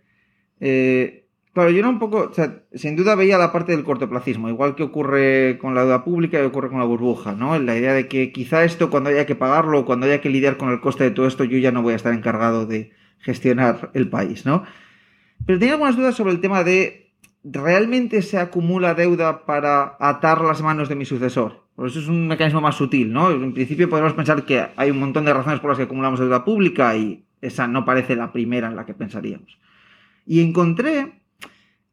eh, 0.60 1.24
Claro, 1.54 1.70
yo 1.70 1.80
era 1.80 1.90
un 1.90 2.00
poco, 2.00 2.30
o 2.32 2.34
sea, 2.34 2.64
sin 2.74 2.96
duda 2.96 3.14
veía 3.14 3.38
la 3.38 3.52
parte 3.52 3.74
del 3.74 3.84
cortoplacismo, 3.84 4.50
igual 4.50 4.74
que 4.74 4.82
ocurre 4.82 5.60
con 5.62 5.76
la 5.76 5.82
deuda 5.82 6.04
pública 6.04 6.42
y 6.42 6.46
ocurre 6.46 6.70
con 6.70 6.80
la 6.80 6.86
burbuja, 6.86 7.34
¿no? 7.34 7.58
La 7.60 7.78
idea 7.78 7.94
de 7.94 8.08
que 8.08 8.32
quizá 8.32 8.64
esto 8.64 8.90
cuando 8.90 9.12
haya 9.12 9.28
que 9.28 9.36
pagarlo, 9.36 9.86
cuando 9.86 10.08
haya 10.08 10.20
que 10.20 10.32
lidiar 10.32 10.58
con 10.58 10.70
el 10.72 10.82
coste 10.82 11.04
de 11.04 11.12
todo 11.12 11.28
esto, 11.28 11.44
yo 11.44 11.60
ya 11.60 11.72
no 11.72 11.84
voy 11.84 11.94
a 11.94 11.96
estar 11.98 12.12
encargado 12.12 12.66
de 12.66 12.92
gestionar 13.20 13.92
el 13.94 14.10
país, 14.10 14.48
¿no? 14.48 14.64
Pero 15.46 15.60
tenía 15.60 15.76
algunas 15.76 15.96
dudas 15.96 16.16
sobre 16.16 16.32
el 16.32 16.42
tema 16.42 16.64
de 16.64 17.14
¿realmente 17.44 18.24
se 18.24 18.40
acumula 18.40 18.96
deuda 18.96 19.46
para 19.46 19.96
atar 20.00 20.42
las 20.42 20.64
manos 20.64 20.90
de 20.90 20.96
mi 20.96 21.06
sucesor? 21.06 21.63
Por 21.76 21.88
eso 21.88 22.00
es 22.00 22.08
un 22.08 22.28
mecanismo 22.28 22.62
más 22.62 22.76
sutil, 22.76 23.12
¿no? 23.12 23.32
En 23.32 23.54
principio 23.54 23.90
podemos 23.90 24.14
pensar 24.14 24.46
que 24.46 24.68
hay 24.76 24.92
un 24.92 25.00
montón 25.00 25.26
de 25.26 25.34
razones 25.34 25.60
por 25.60 25.72
las 25.72 25.78
que 25.78 25.86
acumulamos 25.86 26.20
deuda 26.20 26.46
pública 26.46 26.96
y 26.96 27.24
esa 27.42 27.68
no 27.68 27.84
parece 27.84 28.16
la 28.16 28.32
primera 28.32 28.68
en 28.68 28.76
la 28.76 28.86
que 28.86 28.94
pensaríamos. 28.94 29.58
Y 30.26 30.42
encontré 30.42 31.14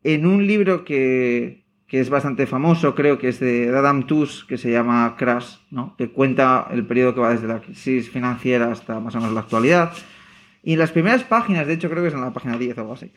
en 0.05 0.27
un 0.27 0.47
libro 0.47 0.85
que, 0.85 1.65
es 1.89 2.09
bastante 2.09 2.47
famoso, 2.47 2.95
creo 2.95 3.19
que 3.19 3.29
es 3.29 3.41
de 3.41 3.69
Adam 3.77 4.07
Tooze, 4.07 4.47
que 4.47 4.59
se 4.59 4.71
llama 4.71 5.17
Crash, 5.19 5.57
¿no? 5.71 5.97
que 5.97 6.11
cuenta 6.11 6.69
el 6.71 6.87
periodo 6.87 7.15
que 7.15 7.21
va 7.21 7.31
desde 7.31 7.49
la 7.49 7.61
crisis 7.61 8.11
financiera 8.11 8.71
hasta 8.71 9.01
más 9.01 9.15
o 9.17 9.19
menos 9.19 9.35
la 9.35 9.41
actualidad. 9.41 9.93
Y 10.63 10.75
en 10.75 10.79
las 10.79 10.93
primeras 10.93 11.25
páginas, 11.25 11.67
de 11.67 11.73
hecho 11.73 11.91
creo 11.91 12.03
que 12.03 12.09
es 12.09 12.15
en 12.15 12.21
la 12.21 12.33
página 12.33 12.59
10 12.59 12.79
o 12.79 12.81
algo 12.83 12.93
así, 12.93 13.13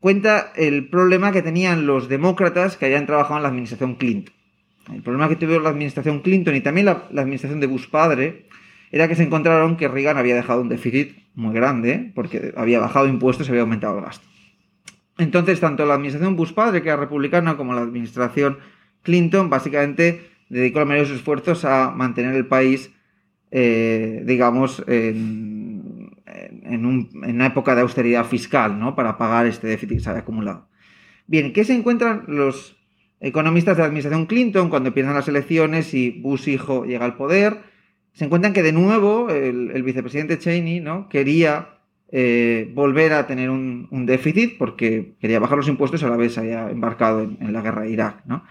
cuenta 0.00 0.52
el 0.56 0.88
problema 0.88 1.32
que 1.32 1.42
tenían 1.42 1.86
los 1.86 2.08
demócratas 2.08 2.76
que 2.76 2.86
habían 2.86 3.04
trabajado 3.04 3.36
en 3.36 3.42
la 3.42 3.48
administración 3.48 3.96
Clinton. 3.96 4.37
El 4.92 5.02
problema 5.02 5.28
que 5.28 5.36
tuvieron 5.36 5.64
la 5.64 5.70
administración 5.70 6.20
Clinton 6.20 6.56
y 6.56 6.60
también 6.60 6.86
la, 6.86 7.08
la 7.10 7.22
administración 7.22 7.60
de 7.60 7.66
Bush 7.66 7.88
padre 7.88 8.46
era 8.90 9.08
que 9.08 9.14
se 9.14 9.22
encontraron 9.22 9.76
que 9.76 9.88
Reagan 9.88 10.16
había 10.16 10.34
dejado 10.34 10.62
un 10.62 10.68
déficit 10.68 11.16
muy 11.34 11.54
grande 11.54 12.10
porque 12.14 12.52
había 12.56 12.80
bajado 12.80 13.06
impuestos 13.06 13.46
y 13.46 13.50
había 13.50 13.62
aumentado 13.62 13.98
el 13.98 14.04
gasto. 14.04 14.26
Entonces, 15.18 15.60
tanto 15.60 15.84
la 15.84 15.94
administración 15.94 16.36
Bush 16.36 16.52
padre, 16.52 16.80
que 16.80 16.88
era 16.88 16.96
republicana, 16.96 17.56
como 17.56 17.74
la 17.74 17.82
administración 17.82 18.58
Clinton, 19.02 19.50
básicamente 19.50 20.30
dedicó 20.48 20.78
los 20.78 20.88
mayores 20.88 21.10
esfuerzos 21.10 21.64
a 21.64 21.90
mantener 21.90 22.34
el 22.34 22.46
país, 22.46 22.92
eh, 23.50 24.22
digamos, 24.24 24.82
en, 24.86 26.16
una 26.84 27.46
época 27.46 27.74
de 27.74 27.80
austeridad 27.80 28.24
fiscal, 28.24 28.78
¿no? 28.78 28.94
Para 28.94 29.18
pagar 29.18 29.46
este 29.46 29.66
déficit 29.66 29.96
que 29.96 30.00
se 30.00 30.10
había 30.10 30.22
acumulado. 30.22 30.68
Bien, 31.26 31.52
¿qué 31.52 31.64
se 31.64 31.74
encuentran 31.74 32.24
los 32.28 32.77
economistas 33.20 33.76
de 33.76 33.82
la 33.82 33.86
administración 33.86 34.26
Clinton 34.26 34.68
cuando 34.70 34.88
empiezan 34.88 35.14
las 35.14 35.28
elecciones 35.28 35.94
y 35.94 36.10
Bush 36.10 36.48
hijo 36.48 36.84
llega 36.84 37.04
al 37.04 37.16
poder? 37.16 37.58
Se 38.12 38.24
encuentran 38.24 38.52
que 38.52 38.62
de 38.62 38.72
nuevo 38.72 39.30
el, 39.30 39.82
vicepresidente 39.82 40.38
Cheney, 40.38 40.80
¿no? 40.80 41.08
Quería 41.08 41.78
eh, 42.10 42.70
volver 42.74 43.12
a 43.12 43.26
tener 43.26 43.50
un, 43.50 43.88
déficit 44.06 44.58
porque 44.58 45.14
quería 45.20 45.38
bajar 45.38 45.58
los 45.58 45.68
impuestos 45.68 46.02
a 46.02 46.08
la 46.08 46.16
vez 46.16 46.38
había 46.38 46.70
embarcado 46.70 47.22
en, 47.22 47.52
la 47.52 47.62
guerra 47.62 47.82
de 47.82 47.90
Irak. 47.90 48.22
¿no? 48.26 48.44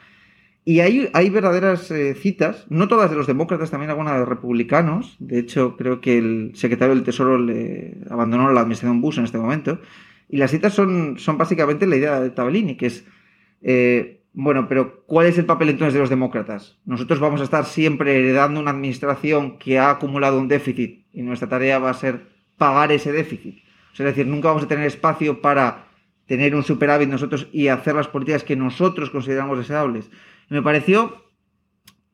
Y 0.70 0.82
hay, 0.82 1.10
hay 1.14 1.30
verdaderas 1.30 1.90
eh, 1.92 2.14
citas, 2.14 2.66
no 2.70 2.90
todas 2.90 3.10
de 3.10 3.16
los 3.16 3.26
demócratas, 3.26 3.72
también 3.72 3.90
algunas 3.90 4.20
de 4.20 4.26
republicanos. 4.26 5.16
De 5.20 5.40
hecho, 5.40 5.78
creo 5.78 6.02
que 6.02 6.18
el 6.18 6.52
secretario 6.56 6.94
del 6.94 7.06
Tesoro 7.06 7.38
le 7.40 7.98
abandonó 8.10 8.52
la 8.52 8.60
administración 8.60 9.00
Bush 9.00 9.18
en 9.18 9.24
este 9.24 9.38
momento. 9.38 9.80
Y 10.28 10.36
las 10.36 10.52
citas 10.52 10.74
son, 10.74 11.18
son 11.20 11.38
básicamente 11.38 11.88
la 11.88 11.96
idea 11.96 12.20
de 12.20 12.32
Tabellini, 12.32 12.76
que 12.76 12.88
es, 12.88 13.06
eh, 13.62 14.17
bueno, 14.40 14.68
pero 14.68 15.04
¿cuál 15.08 15.26
es 15.26 15.40
el 15.40 15.48
papel 15.48 15.70
entonces 15.70 15.96
de 15.96 16.00
los 16.00 16.12
demócratas? 16.12 16.78
Nosotros 16.86 17.20
vamos 17.20 17.42
a 17.42 17.44
estar 17.44 17.66
siempre 17.66 18.20
heredando 18.20 18.60
una 18.60 18.70
administración 18.70 19.58
que 19.58 19.80
ha 19.80 19.90
acumulado 19.90 20.40
un 20.40 20.48
déficit 20.48 21.08
y 21.12 21.24
nuestra 21.24 21.50
tarea 21.50 21.80
va 21.80 21.90
a 21.90 21.96
ser 21.96 22.28
pagar 22.56 22.92
ese 22.92 23.12
déficit. 23.12 23.64
es 23.94 23.98
decir, 23.98 24.28
nunca 24.28 24.50
vamos 24.50 24.62
a 24.62 24.68
tener 24.68 24.86
espacio 24.86 25.42
para 25.42 25.88
tener 26.28 26.54
un 26.54 26.62
superávit 26.62 27.10
nosotros 27.10 27.48
y 27.52 27.70
hacer 27.70 27.96
las 27.96 28.10
políticas 28.10 28.44
que 28.44 28.56
nosotros 28.56 29.10
consideramos 29.10 29.58
deseables. 29.58 30.12
Me 30.50 30.62
pareció, 30.62 31.26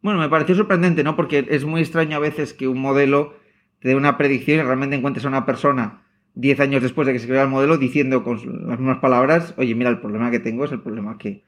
bueno, 0.01 0.17
me 0.17 0.29
pareció 0.29 0.55
sorprendente, 0.55 1.03
¿no? 1.03 1.17
Porque 1.17 1.45
es 1.49 1.65
muy 1.65 1.81
extraño 1.81 2.15
a 2.15 2.21
veces 2.21 2.53
que 2.53 2.69
un 2.69 2.79
modelo 2.79 3.35
te 3.79 3.89
dé 3.89 3.95
una 3.95 4.17
predicción 4.17 4.59
y 4.59 4.63
realmente 4.63 4.95
encuentres 4.95 5.25
a 5.25 5.27
una 5.27 5.45
persona 5.45 6.03
10 6.35 6.57
años 6.61 6.83
después 6.83 7.05
de 7.05 7.11
que 7.11 7.19
se 7.19 7.27
crea 7.27 7.43
el 7.43 7.49
modelo 7.49 7.77
diciendo 7.77 8.23
con 8.23 8.37
las 8.65 8.79
mismas 8.79 8.99
palabras, 8.99 9.53
oye, 9.57 9.75
mira, 9.75 9.89
el 9.89 9.99
problema 9.99 10.31
que 10.31 10.39
tengo 10.39 10.63
es 10.63 10.71
el 10.71 10.79
problema 10.79 11.17
que, 11.17 11.43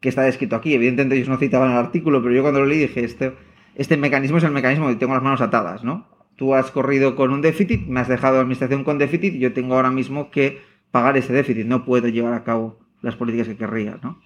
que 0.00 0.08
está 0.08 0.22
descrito 0.22 0.56
aquí. 0.56 0.74
Evidentemente 0.74 1.16
ellos 1.16 1.28
no 1.28 1.38
citaban 1.38 1.70
el 1.72 1.78
artículo, 1.78 2.22
pero 2.22 2.34
yo 2.34 2.42
cuando 2.42 2.60
lo 2.60 2.66
leí 2.66 2.78
dije, 2.78 3.04
este, 3.04 3.32
este 3.74 3.96
mecanismo 3.96 4.38
es 4.38 4.44
el 4.44 4.52
mecanismo 4.52 4.88
de 4.88 4.96
tengo 4.96 5.14
las 5.14 5.22
manos 5.22 5.40
atadas, 5.40 5.84
¿no? 5.84 6.16
tú 6.36 6.54
has 6.54 6.70
corrido 6.70 7.16
con 7.16 7.32
un 7.32 7.40
déficit, 7.40 7.86
me 7.86 8.00
has 8.00 8.08
dejado 8.08 8.38
administración 8.38 8.84
con 8.84 8.98
déficit 8.98 9.34
yo 9.34 9.52
tengo 9.52 9.74
ahora 9.74 9.90
mismo 9.90 10.30
que 10.30 10.60
pagar 10.90 11.16
ese 11.16 11.32
déficit, 11.32 11.66
no 11.66 11.84
puedo 11.84 12.08
llevar 12.08 12.34
a 12.34 12.44
cabo 12.44 12.78
las 13.02 13.16
políticas 13.16 13.48
que 13.48 13.56
querría, 13.56 13.98
¿no? 14.02 14.20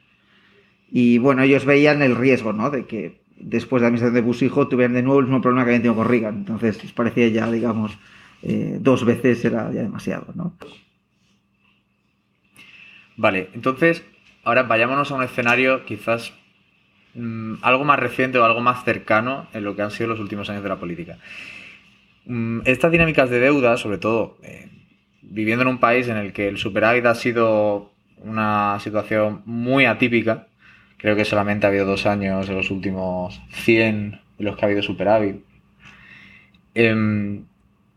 Y 0.90 1.18
bueno, 1.18 1.42
ellos 1.42 1.64
veían 1.64 2.02
el 2.02 2.16
riesgo, 2.16 2.52
¿no? 2.52 2.70
De 2.70 2.86
que 2.86 3.22
después 3.36 3.80
de 3.80 3.84
la 3.84 3.88
administración 3.88 4.14
de 4.14 4.20
Bush 4.20 4.42
hijo 4.42 4.68
tuvieran 4.68 4.94
de 4.94 5.02
nuevo 5.02 5.20
el 5.20 5.26
mismo 5.26 5.40
problema 5.40 5.64
que 5.64 5.70
habían 5.70 5.82
tenido 5.82 5.96
con. 5.96 6.34
Entonces 6.34 6.82
les 6.82 6.92
parecía 6.92 7.28
ya, 7.28 7.50
digamos, 7.50 7.98
eh, 8.42 8.78
dos 8.80 9.04
veces 9.04 9.44
era 9.44 9.72
ya 9.72 9.82
demasiado, 9.82 10.32
¿no? 10.34 10.56
Vale, 13.16 13.50
entonces 13.54 14.04
ahora 14.44 14.64
vayámonos 14.64 15.10
a 15.10 15.14
un 15.14 15.22
escenario 15.22 15.84
quizás 15.84 16.32
mm, 17.14 17.54
algo 17.62 17.84
más 17.84 17.98
reciente 17.98 18.38
o 18.38 18.44
algo 18.44 18.60
más 18.60 18.84
cercano 18.84 19.48
en 19.52 19.64
lo 19.64 19.76
que 19.76 19.82
han 19.82 19.90
sido 19.90 20.08
los 20.08 20.20
últimos 20.20 20.48
años 20.50 20.62
de 20.62 20.68
la 20.68 20.76
política. 20.76 21.18
Mm, 22.26 22.60
estas 22.64 22.92
dinámicas 22.92 23.30
de 23.30 23.40
deuda, 23.40 23.76
sobre 23.76 23.98
todo 23.98 24.38
eh, 24.42 24.68
viviendo 25.22 25.62
en 25.62 25.68
un 25.68 25.78
país 25.78 26.08
en 26.08 26.16
el 26.16 26.32
que 26.32 26.48
el 26.48 26.58
superávit 26.58 27.06
ha 27.06 27.14
sido 27.14 27.90
una 28.18 28.78
situación 28.80 29.42
muy 29.46 29.86
atípica, 29.86 30.46
creo 30.96 31.16
que 31.16 31.24
solamente 31.24 31.66
ha 31.66 31.70
habido 31.70 31.86
dos 31.86 32.06
años 32.06 32.48
en 32.48 32.56
los 32.56 32.70
últimos 32.70 33.40
100 33.50 34.20
en 34.38 34.44
los 34.44 34.56
que 34.56 34.64
ha 34.64 34.66
habido 34.66 34.82
superávit. 34.82 35.36
Em, 36.74 37.44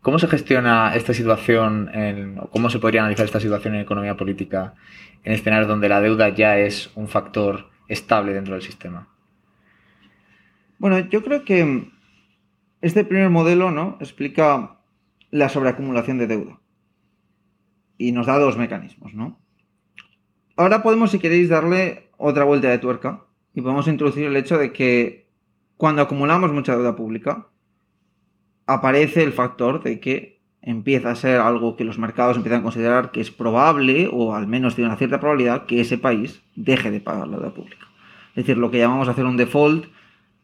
¿Cómo 0.04 0.18
se 0.18 0.28
gestiona 0.28 0.94
esta 0.94 1.14
situación, 1.14 1.90
en, 1.94 2.36
cómo 2.52 2.68
se 2.68 2.78
podría 2.78 3.00
analizar 3.00 3.24
esta 3.24 3.40
situación 3.40 3.74
en 3.74 3.80
economía 3.80 4.18
política 4.18 4.74
en 5.22 5.32
escenarios 5.32 5.66
donde 5.66 5.88
la 5.88 6.02
deuda 6.02 6.28
ya 6.28 6.58
es 6.58 6.90
un 6.94 7.08
factor 7.08 7.70
estable 7.88 8.34
dentro 8.34 8.52
del 8.52 8.62
sistema? 8.62 9.08
Bueno, 10.76 10.98
yo 10.98 11.24
creo 11.24 11.46
que 11.46 11.90
este 12.82 13.04
primer 13.06 13.30
modelo 13.30 13.70
¿no? 13.70 13.96
explica 13.98 14.76
la 15.30 15.48
sobreacumulación 15.48 16.18
de 16.18 16.26
deuda 16.26 16.60
y 17.96 18.12
nos 18.12 18.26
da 18.26 18.38
dos 18.38 18.58
mecanismos. 18.58 19.14
¿no? 19.14 19.40
Ahora 20.54 20.82
podemos, 20.82 21.12
si 21.12 21.18
queréis, 21.18 21.48
darle 21.48 22.10
otra 22.18 22.44
vuelta 22.44 22.68
de 22.68 22.76
tuerca 22.76 23.24
y 23.54 23.62
podemos 23.62 23.88
introducir 23.88 24.26
el 24.26 24.36
hecho 24.36 24.58
de 24.58 24.70
que 24.70 25.30
cuando 25.78 26.02
acumulamos 26.02 26.52
mucha 26.52 26.76
deuda 26.76 26.94
pública, 26.94 27.48
aparece 28.66 29.22
el 29.22 29.32
factor 29.32 29.82
de 29.82 30.00
que 30.00 30.40
empieza 30.62 31.10
a 31.10 31.16
ser 31.16 31.40
algo 31.40 31.76
que 31.76 31.84
los 31.84 31.98
mercados 31.98 32.36
empiezan 32.36 32.60
a 32.60 32.64
considerar 32.64 33.10
que 33.10 33.20
es 33.20 33.30
probable, 33.30 34.08
o 34.10 34.34
al 34.34 34.46
menos 34.46 34.74
tiene 34.74 34.88
una 34.88 34.96
cierta 34.96 35.20
probabilidad, 35.20 35.66
que 35.66 35.80
ese 35.80 35.98
país 35.98 36.42
deje 36.56 36.90
de 36.90 37.00
pagar 37.00 37.28
la 37.28 37.36
deuda 37.36 37.54
pública. 37.54 37.86
Es 38.30 38.46
decir, 38.46 38.56
lo 38.56 38.70
que 38.70 38.78
llamamos 38.78 39.08
hacer 39.08 39.26
un 39.26 39.36
default 39.36 39.86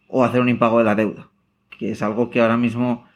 o 0.09 0.25
hacer 0.25 0.41
un 0.41 0.49
impago 0.49 0.79
de 0.79 0.85
la 0.85 0.95
deuda 0.95 1.31
que 1.81 1.93
es 1.93 2.03
algo 2.03 2.29
que 2.29 2.43
ahora 2.43 2.59
mismo, 2.59 3.09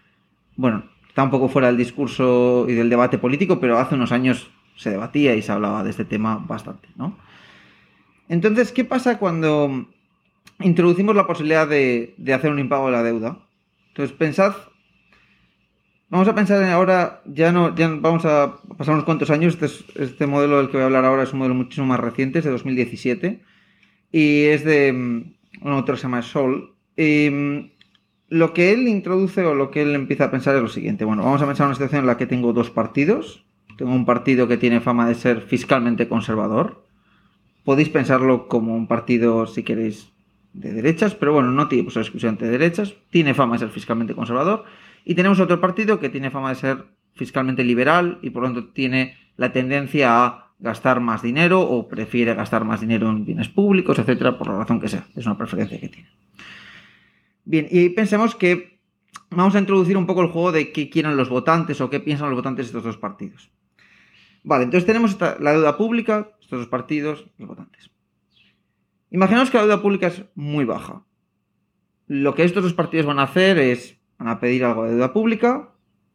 bueno, 0.56 0.84
está 1.06 1.22
un 1.22 1.28
poco 1.28 1.50
fuera 1.50 1.68
del 1.68 1.76
discurso 1.76 2.64
y 2.66 2.72
del 2.72 2.88
debate 2.88 3.18
político, 3.18 3.60
pero 3.60 3.78
hace 3.78 3.94
unos 3.94 4.10
años 4.10 4.50
se 4.74 4.88
debatía 4.88 5.34
y 5.34 5.42
se 5.42 5.52
hablaba 5.52 5.84
de 5.84 5.90
este 5.90 6.06
tema 6.06 6.42
bastante, 6.48 6.88
¿no? 6.96 7.14
Entonces, 8.26 8.72
¿qué 8.72 8.82
pasa 8.82 9.18
cuando 9.18 9.86
introducimos 10.60 11.14
la 11.14 11.26
posibilidad 11.26 11.68
de, 11.68 12.14
hacer 12.34 12.50
un 12.50 12.58
impago 12.58 12.86
de 12.86 12.92
la 12.92 13.02
deuda? 13.02 13.38
Entonces, 13.88 14.16
pensad, 14.16 14.54
vamos 16.08 16.28
a 16.28 16.34
pensar 16.34 16.62
ahora, 16.64 17.22
ya 17.26 17.52
no, 17.52 17.74
ya 17.74 17.88
vamos 17.88 18.24
a 18.24 18.56
pasar 18.76 18.94
unos 18.94 19.04
cuantos 19.04 19.30
años, 19.30 19.58
este, 19.60 20.02
este 20.02 20.26
modelo 20.26 20.58
del 20.58 20.68
que 20.68 20.76
voy 20.76 20.82
a 20.82 20.86
hablar 20.86 21.04
ahora 21.04 21.24
es 21.24 21.32
un 21.32 21.40
modelo 21.40 21.54
muchísimo 21.54 21.86
más 21.86 22.00
reciente, 22.00 22.38
es 22.38 22.44
de 22.44 22.50
2017, 22.50 23.42
y 24.12 24.44
es 24.44 24.64
de 24.64 24.92
mm, 24.92 25.66
un 25.66 25.72
autor 25.72 25.94
que 25.94 26.00
se 26.00 26.02
llama 26.04 26.22
Sol. 26.22 26.74
Y, 26.96 27.28
mm, 27.30 27.74
lo 28.28 28.52
que 28.52 28.72
él 28.72 28.88
introduce 28.88 29.44
o 29.44 29.54
lo 29.54 29.70
que 29.70 29.82
él 29.82 29.94
empieza 29.94 30.24
a 30.24 30.30
pensar 30.30 30.56
es 30.56 30.62
lo 30.62 30.68
siguiente. 30.68 31.04
Bueno, 31.04 31.22
vamos 31.22 31.42
a 31.42 31.46
pensar 31.46 31.66
una 31.66 31.74
situación 31.74 32.00
en 32.00 32.06
la 32.06 32.16
que 32.16 32.26
tengo 32.26 32.52
dos 32.52 32.70
partidos. 32.70 33.44
Tengo 33.76 33.92
un 33.92 34.04
partido 34.04 34.48
que 34.48 34.56
tiene 34.56 34.80
fama 34.80 35.06
de 35.06 35.14
ser 35.14 35.42
fiscalmente 35.42 36.08
conservador. 36.08 36.84
Podéis 37.64 37.90
pensarlo 37.90 38.48
como 38.48 38.74
un 38.74 38.88
partido, 38.88 39.46
si 39.46 39.62
queréis, 39.62 40.10
de 40.52 40.72
derechas, 40.72 41.14
pero 41.14 41.32
bueno, 41.32 41.50
no 41.50 41.68
tiene 41.68 41.84
pues, 41.84 41.96
exclusivamente 41.96 42.46
de 42.46 42.52
derechas. 42.52 42.94
Tiene 43.10 43.34
fama 43.34 43.54
de 43.54 43.60
ser 43.60 43.70
fiscalmente 43.70 44.14
conservador. 44.14 44.64
Y 45.04 45.14
tenemos 45.14 45.38
otro 45.40 45.60
partido 45.60 46.00
que 46.00 46.08
tiene 46.08 46.30
fama 46.30 46.48
de 46.50 46.54
ser 46.56 46.84
fiscalmente 47.14 47.62
liberal 47.62 48.18
y 48.22 48.30
por 48.30 48.42
lo 48.42 48.48
tanto 48.48 48.72
tiene 48.72 49.16
la 49.36 49.52
tendencia 49.52 50.24
a 50.24 50.54
gastar 50.58 51.00
más 51.00 51.22
dinero 51.22 51.60
o 51.60 51.88
prefiere 51.88 52.34
gastar 52.34 52.64
más 52.64 52.80
dinero 52.80 53.10
en 53.10 53.24
bienes 53.24 53.48
públicos, 53.48 53.98
etcétera, 53.98 54.38
por 54.38 54.48
la 54.48 54.58
razón 54.58 54.80
que 54.80 54.88
sea. 54.88 55.06
Es 55.14 55.26
una 55.26 55.36
preferencia 55.36 55.78
que 55.78 55.88
tiene. 55.88 56.08
Bien, 57.44 57.66
y 57.70 57.90
pensemos 57.90 58.34
que 58.34 58.80
vamos 59.30 59.54
a 59.54 59.58
introducir 59.58 59.96
un 59.96 60.06
poco 60.06 60.22
el 60.22 60.28
juego 60.28 60.52
de 60.52 60.72
qué 60.72 60.88
quieren 60.88 61.16
los 61.16 61.28
votantes 61.28 61.80
o 61.80 61.90
qué 61.90 62.00
piensan 62.00 62.30
los 62.30 62.36
votantes 62.36 62.66
de 62.66 62.68
estos 62.68 62.84
dos 62.84 62.96
partidos. 62.96 63.50
Vale, 64.42 64.64
entonces 64.64 64.86
tenemos 64.86 65.18
la 65.20 65.52
deuda 65.52 65.76
pública, 65.76 66.30
estos 66.40 66.60
dos 66.60 66.68
partidos, 66.68 67.26
los 67.38 67.48
votantes. 67.48 67.90
Imaginaos 69.10 69.50
que 69.50 69.56
la 69.58 69.64
deuda 69.64 69.82
pública 69.82 70.08
es 70.08 70.24
muy 70.34 70.64
baja. 70.64 71.04
Lo 72.06 72.34
que 72.34 72.44
estos 72.44 72.62
dos 72.62 72.74
partidos 72.74 73.06
van 73.06 73.18
a 73.18 73.24
hacer 73.24 73.58
es, 73.58 73.98
van 74.24 74.36
a 74.36 74.40
pedir 74.40 74.64
algo 74.64 74.84
de 74.84 74.92
deuda 74.92 75.12
pública 75.12 75.68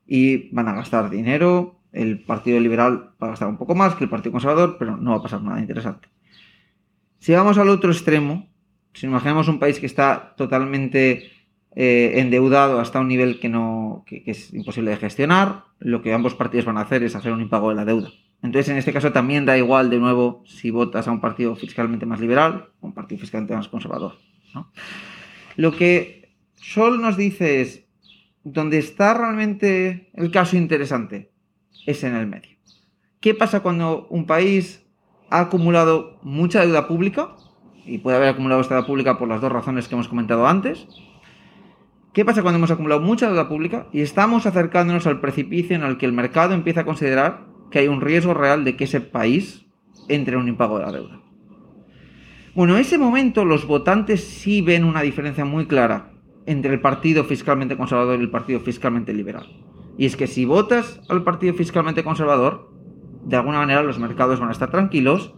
y 0.07 0.49
van 0.49 0.67
a 0.67 0.73
gastar 0.73 1.09
dinero. 1.11 1.79
El 1.91 2.19
Partido 2.19 2.59
Liberal 2.59 3.11
va 3.21 3.27
a 3.27 3.29
gastar 3.31 3.47
un 3.47 3.57
poco 3.57 3.75
más 3.75 3.95
que 3.95 4.03
el 4.03 4.09
Partido 4.09 4.31
Conservador, 4.31 4.77
pero 4.79 4.97
no 4.97 5.11
va 5.11 5.17
a 5.17 5.21
pasar 5.21 5.41
nada 5.43 5.59
interesante. 5.59 6.07
Si 7.19 7.33
vamos 7.33 7.57
al 7.59 7.69
otro 7.69 7.91
extremo, 7.91 8.47
si 8.93 9.05
imaginamos 9.05 9.47
un 9.47 9.59
país 9.59 9.79
que 9.79 9.85
está 9.85 10.33
totalmente 10.37 11.31
eh, 11.75 12.13
endeudado 12.15 12.79
hasta 12.79 12.99
un 12.99 13.07
nivel 13.07 13.39
que, 13.39 13.49
no, 13.49 14.03
que, 14.07 14.23
es 14.25 14.53
imposible 14.53 14.91
de 14.91 14.97
gestionar, 14.97 15.65
lo 15.77 16.01
que 16.01 16.13
ambos 16.13 16.33
partidos 16.33 16.65
van 16.65 16.77
a 16.77 16.81
hacer 16.81 17.03
es 17.03 17.15
hacer 17.15 17.31
un 17.31 17.41
impago 17.41 17.69
de 17.69 17.75
la 17.75 17.85
deuda. 17.85 18.09
Entonces, 18.41 18.69
en 18.69 18.77
este 18.77 18.93
caso 18.93 19.11
también 19.11 19.45
da 19.45 19.57
igual, 19.57 19.91
de 19.91 19.99
nuevo, 19.99 20.43
si 20.47 20.71
votas 20.71 21.07
a 21.07 21.11
un 21.11 21.21
partido 21.21 21.55
fiscalmente 21.55 22.07
más 22.07 22.19
liberal 22.19 22.69
o 22.79 22.87
un 22.87 22.93
partido 22.93 23.21
fiscalmente 23.21 23.55
más 23.55 23.67
conservador. 23.67 24.13
Lo 25.57 25.75
que 25.75 26.19
Sol 26.61 27.01
nos 27.01 27.17
dice 27.17 27.61
es, 27.61 27.88
donde 28.51 28.77
está 28.77 29.13
realmente 29.13 30.10
el 30.13 30.32
caso 30.32 30.58
interesante 30.58 31.32
es 31.86 32.03
en 32.03 32.15
el 32.15 32.27
medio. 32.27 32.58
¿Qué 33.20 33.34
pasa 33.34 33.62
cuando 33.62 34.08
un 34.10 34.25
país 34.25 34.86
ha 35.29 35.41
acumulado 35.41 36.20
mucha 36.24 36.62
deuda 36.62 36.88
pública? 36.88 37.36
y 37.89 37.98
puede 37.98 38.18
haber 38.18 38.29
acumulado 38.29 38.62
esta 38.62 38.75
deuda 38.75 38.88
pública 38.88 39.18
por 39.18 39.27
las 39.27 39.41
dos 39.41 39.51
razones 39.51 39.88
que 39.88 39.96
hemos 39.96 40.08
comentado 40.08 40.48
antes. 40.48 40.88
¿Qué 42.13 42.25
pasa 42.25 42.41
cuando 42.41 42.58
hemos 42.58 42.72
acumulado 42.72 43.01
mucha 43.01 43.27
deuda 43.27 43.50
pública 43.50 43.88
y 43.91 44.01
estamos 44.01 44.46
acercándonos 44.46 45.08
al 45.08 45.20
precipicio 45.20 45.75
en 45.75 45.84
el 45.84 45.98
que 45.98 46.06
el 46.06 46.13
mercado 46.13 46.53
empieza 46.53 46.82
a 46.82 46.86
considerar 46.86 47.46
que 47.72 47.79
hay 47.79 47.88
un 47.88 48.01
riesgo 48.01 48.33
real 48.33 48.64
de 48.64 48.75
que 48.75 48.85
ese 48.85 49.01
país 49.01 49.66
entre 50.07 50.35
en 50.35 50.42
un 50.42 50.48
impago 50.48 50.79
de 50.79 50.85
la 50.85 50.92
deuda? 50.92 51.22
Bueno, 52.55 52.75
en 52.75 52.81
ese 52.81 52.98
momento 52.98 53.46
los 53.46 53.66
votantes 53.66 54.24
sí 54.24 54.62
ven 54.62 54.83
una 54.83 55.01
diferencia 55.01 55.46
muy 55.46 55.66
clara 55.68 56.12
entre 56.50 56.74
el 56.74 56.81
partido 56.81 57.24
fiscalmente 57.24 57.77
conservador 57.77 58.20
y 58.20 58.24
el 58.24 58.31
partido 58.31 58.59
fiscalmente 58.59 59.14
liberal. 59.14 59.48
Y 59.98 60.05
es 60.05 60.16
que 60.16 60.27
si 60.27 60.46
votas 60.46 61.00
al 61.07 61.24
partido 61.24 61.53
fiscalmente 61.53 62.03
conservador, 62.03 62.72
de 63.24 63.35
alguna 63.35 63.59
manera 63.59 63.83
los 63.83 64.00
mercados 64.00 64.40
van 64.40 64.50
a 64.50 64.53
estar 64.53 64.72
tranquilos 64.72 65.33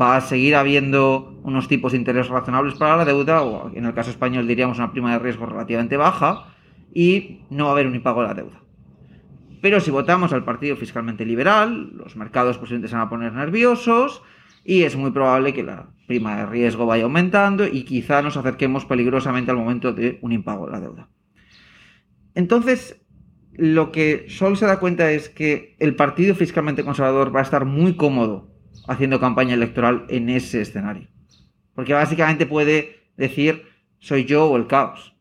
va 0.00 0.16
a 0.16 0.20
seguir 0.20 0.54
habiendo 0.54 1.38
unos 1.42 1.68
tipos 1.68 1.92
de 1.92 1.98
interés 1.98 2.28
razonables 2.28 2.74
para 2.74 2.96
la 2.96 3.04
deuda, 3.04 3.42
o 3.42 3.70
en 3.74 3.84
el 3.84 3.94
caso 3.94 4.10
español 4.10 4.46
diríamos 4.46 4.78
una 4.78 4.92
prima 4.92 5.12
de 5.12 5.18
riesgo 5.18 5.46
relativamente 5.46 5.96
baja, 5.96 6.46
y 6.94 7.40
no 7.50 7.64
va 7.64 7.70
a 7.70 7.72
haber 7.72 7.86
un 7.86 7.94
impago 7.94 8.22
de 8.22 8.28
la 8.28 8.34
deuda. 8.34 8.60
Pero 9.60 9.80
si 9.80 9.90
votamos 9.90 10.32
al 10.32 10.44
partido 10.44 10.76
fiscalmente 10.76 11.24
liberal, 11.24 11.92
los 11.96 12.16
mercados 12.16 12.58
posiblemente 12.58 12.88
se 12.88 12.94
van 12.94 13.06
a 13.06 13.10
poner 13.10 13.32
nerviosos 13.32 14.22
y 14.64 14.82
es 14.82 14.96
muy 14.96 15.10
probable 15.10 15.52
que 15.52 15.62
la 15.62 15.90
prima 16.06 16.36
de 16.36 16.46
riesgo 16.46 16.86
vaya 16.86 17.04
aumentando 17.04 17.66
y 17.66 17.84
quizá 17.84 18.22
nos 18.22 18.36
acerquemos 18.36 18.84
peligrosamente 18.84 19.50
al 19.50 19.56
momento 19.56 19.92
de 19.92 20.18
un 20.22 20.32
impago 20.32 20.66
de 20.66 20.72
la 20.72 20.80
deuda. 20.80 21.08
Entonces, 22.34 23.00
lo 23.52 23.92
que 23.92 24.26
Sol 24.28 24.56
se 24.56 24.66
da 24.66 24.78
cuenta 24.78 25.10
es 25.10 25.28
que 25.28 25.76
el 25.78 25.94
partido 25.94 26.34
fiscalmente 26.34 26.84
conservador 26.84 27.34
va 27.34 27.40
a 27.40 27.44
estar 27.44 27.64
muy 27.64 27.96
cómodo 27.96 28.50
haciendo 28.88 29.20
campaña 29.20 29.54
electoral 29.54 30.06
en 30.08 30.28
ese 30.30 30.60
escenario. 30.60 31.08
Porque 31.74 31.92
básicamente 31.92 32.46
puede 32.46 33.08
decir, 33.16 33.64
soy 33.98 34.24
yo 34.24 34.46
o 34.46 34.56
el 34.56 34.66
caos. 34.66 35.16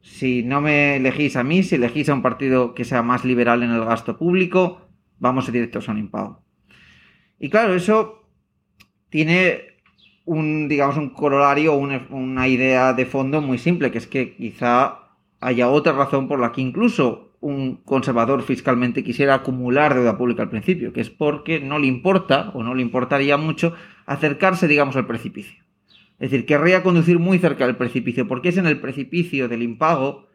Si 0.00 0.42
no 0.42 0.60
me 0.60 0.96
elegís 0.96 1.36
a 1.36 1.44
mí, 1.44 1.62
si 1.62 1.76
elegís 1.76 2.08
a 2.08 2.14
un 2.14 2.22
partido 2.22 2.74
que 2.74 2.84
sea 2.84 3.02
más 3.02 3.24
liberal 3.24 3.62
en 3.62 3.70
el 3.70 3.84
gasto 3.84 4.16
público, 4.16 4.88
vamos 5.18 5.50
directos 5.50 5.88
a 5.88 5.92
un 5.92 5.98
impago. 5.98 6.44
Y 7.38 7.50
claro, 7.50 7.74
eso 7.74 8.25
tiene 9.16 9.62
un, 10.26 10.68
digamos, 10.68 10.98
un 10.98 11.08
corolario 11.08 11.72
o 11.72 11.78
una, 11.78 12.48
idea 12.48 12.92
de 12.92 13.06
fondo 13.06 13.40
muy 13.40 13.56
simple, 13.56 13.90
que 13.90 13.96
es 13.96 14.06
que 14.06 14.36
quizá 14.36 15.08
haya 15.40 15.70
otra 15.70 15.94
razón 15.94 16.28
por 16.28 16.38
la 16.38 16.52
que 16.52 16.60
incluso 16.60 17.30
un 17.40 17.76
conservador 17.76 18.42
fiscalmente 18.42 19.02
quisiera 19.02 19.32
acumular 19.32 19.94
deuda 19.94 20.18
pública 20.18 20.42
al 20.42 20.50
principio, 20.50 20.92
que 20.92 21.00
es 21.00 21.08
porque 21.08 21.60
no 21.60 21.78
le 21.78 21.86
importa 21.86 22.50
o 22.52 22.62
no 22.62 22.74
le 22.74 22.82
importaría 22.82 23.38
mucho 23.38 23.72
acercarse, 24.04 24.68
digamos, 24.68 24.96
al 24.96 25.06
precipicio. 25.06 25.64
Es 26.18 26.30
decir, 26.30 26.44
querría 26.44 26.82
conducir 26.82 27.18
muy 27.18 27.38
cerca 27.38 27.64
del 27.64 27.76
precipicio, 27.76 28.28
porque 28.28 28.50
es 28.50 28.58
en 28.58 28.66
el 28.66 28.80
precipicio 28.80 29.48
del 29.48 29.62
impago 29.62 30.26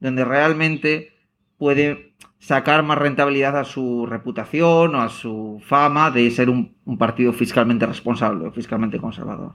donde 0.00 0.24
realmente 0.24 1.12
puede 1.56 2.14
sacar 2.44 2.82
más 2.82 2.98
rentabilidad 2.98 3.56
a 3.56 3.64
su 3.64 4.04
reputación 4.04 4.94
o 4.94 5.00
a 5.00 5.08
su 5.08 5.62
fama 5.64 6.10
de 6.10 6.30
ser 6.30 6.50
un, 6.50 6.74
partido 6.98 7.32
fiscalmente 7.32 7.86
responsable 7.86 8.46
o 8.46 8.52
fiscalmente 8.52 8.98
conservador. 8.98 9.54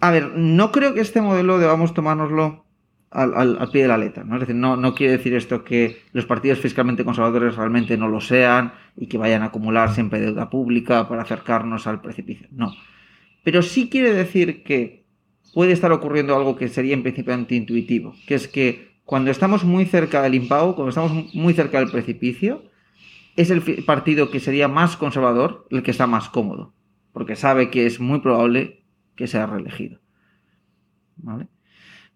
A 0.00 0.10
ver, 0.10 0.32
no 0.34 0.72
creo 0.72 0.94
que 0.94 1.00
este 1.00 1.20
modelo 1.20 1.60
debamos 1.60 1.94
tomárnoslo 1.94 2.64
al, 3.12 3.68
pie 3.70 3.82
de 3.82 3.88
la 3.88 3.96
letra. 3.96 4.24
¿no? 4.24 4.34
Es 4.34 4.40
decir, 4.40 4.56
no, 4.56 4.76
no 4.76 4.96
quiere 4.96 5.12
decir 5.12 5.34
esto 5.34 5.62
que 5.62 6.02
los 6.12 6.26
partidos 6.26 6.58
fiscalmente 6.58 7.04
conservadores 7.04 7.54
realmente 7.54 7.96
no 7.96 8.08
lo 8.08 8.20
sean 8.20 8.72
y 8.96 9.06
que 9.06 9.18
vayan 9.18 9.42
a 9.42 9.46
acumular 9.46 9.94
siempre 9.94 10.20
deuda 10.20 10.50
pública 10.50 11.08
para 11.08 11.22
acercarnos 11.22 11.86
al 11.86 12.00
precipicio. 12.00 12.48
No. 12.50 12.74
Pero 13.44 13.62
sí 13.62 13.88
quiere 13.88 14.12
decir 14.12 14.64
que 14.64 15.04
puede 15.54 15.70
estar 15.70 15.92
ocurriendo 15.92 16.34
algo 16.34 16.56
que 16.56 16.66
sería 16.66 16.94
en 16.94 17.04
principio 17.04 17.34
antiintuitivo, 17.34 18.16
que 18.26 18.34
es 18.34 18.48
que 18.48 18.87
cuando 19.08 19.30
estamos 19.30 19.64
muy 19.64 19.86
cerca 19.86 20.20
del 20.20 20.34
impago, 20.34 20.74
cuando 20.74 20.90
estamos 20.90 21.34
muy 21.34 21.54
cerca 21.54 21.78
del 21.78 21.90
precipicio, 21.90 22.64
es 23.36 23.48
el 23.48 23.62
partido 23.86 24.30
que 24.30 24.38
sería 24.38 24.68
más 24.68 24.98
conservador 24.98 25.66
el 25.70 25.82
que 25.82 25.92
está 25.92 26.06
más 26.06 26.28
cómodo, 26.28 26.74
porque 27.14 27.34
sabe 27.34 27.70
que 27.70 27.86
es 27.86 28.00
muy 28.00 28.20
probable 28.20 28.82
que 29.16 29.26
sea 29.26 29.46
reelegido. 29.46 29.98
¿Vale? 31.16 31.46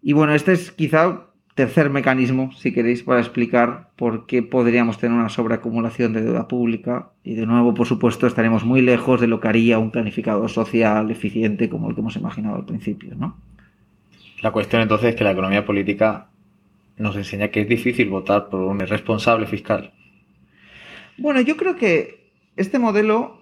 Y 0.03 0.13
bueno, 0.13 0.35
este 0.35 0.51
es 0.51 0.71
quizá 0.71 1.31
tercer 1.55 1.89
mecanismo, 1.89 2.51
si 2.51 2.71
queréis, 2.71 3.01
para 3.01 3.21
explicar 3.21 3.89
por 3.95 4.27
qué 4.27 4.43
podríamos 4.43 4.99
tener 4.99 5.17
una 5.17 5.29
sobreacumulación 5.29 6.13
de 6.13 6.21
deuda 6.21 6.47
pública. 6.47 7.09
Y 7.23 7.33
de 7.33 7.47
nuevo, 7.47 7.73
por 7.73 7.87
supuesto, 7.87 8.27
estaremos 8.27 8.65
muy 8.65 8.83
lejos 8.83 9.19
de 9.19 9.25
lo 9.25 9.39
que 9.39 9.47
haría 9.47 9.79
un 9.79 9.89
planificador 9.89 10.51
social 10.51 11.09
eficiente 11.09 11.69
como 11.69 11.89
el 11.89 11.95
que 11.95 12.01
hemos 12.01 12.17
imaginado 12.17 12.57
al 12.57 12.65
principio, 12.65 13.15
¿no? 13.15 13.35
La 14.43 14.51
cuestión 14.51 14.83
entonces 14.83 15.09
es 15.09 15.15
que 15.15 15.23
la 15.23 15.31
economía 15.31 15.65
política 15.65 16.27
nos 16.97 17.15
enseña 17.15 17.49
que 17.49 17.61
es 17.61 17.67
difícil 17.67 18.09
votar 18.09 18.49
por 18.49 18.61
un 18.61 18.81
irresponsable 18.81 19.47
fiscal. 19.47 19.93
Bueno, 21.17 21.41
yo 21.41 21.57
creo 21.57 21.75
que 21.75 22.31
este 22.55 22.79
modelo, 22.79 23.41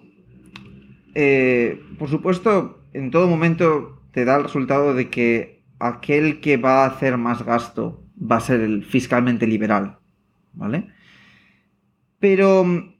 eh, 1.14 1.82
por 1.98 2.08
supuesto, 2.08 2.82
en 2.92 3.10
todo 3.10 3.26
momento 3.26 4.02
te 4.12 4.24
da 4.24 4.36
el 4.36 4.44
resultado 4.44 4.94
de 4.94 5.08
que 5.08 5.62
aquel 5.78 6.40
que 6.40 6.56
va 6.56 6.84
a 6.84 6.86
hacer 6.86 7.16
más 7.16 7.44
gasto 7.44 8.04
va 8.18 8.36
a 8.36 8.40
ser 8.40 8.60
el 8.60 8.84
fiscalmente 8.84 9.46
liberal, 9.46 9.98
¿vale? 10.52 10.88
Pero 12.18 12.64
mm, 12.64 12.94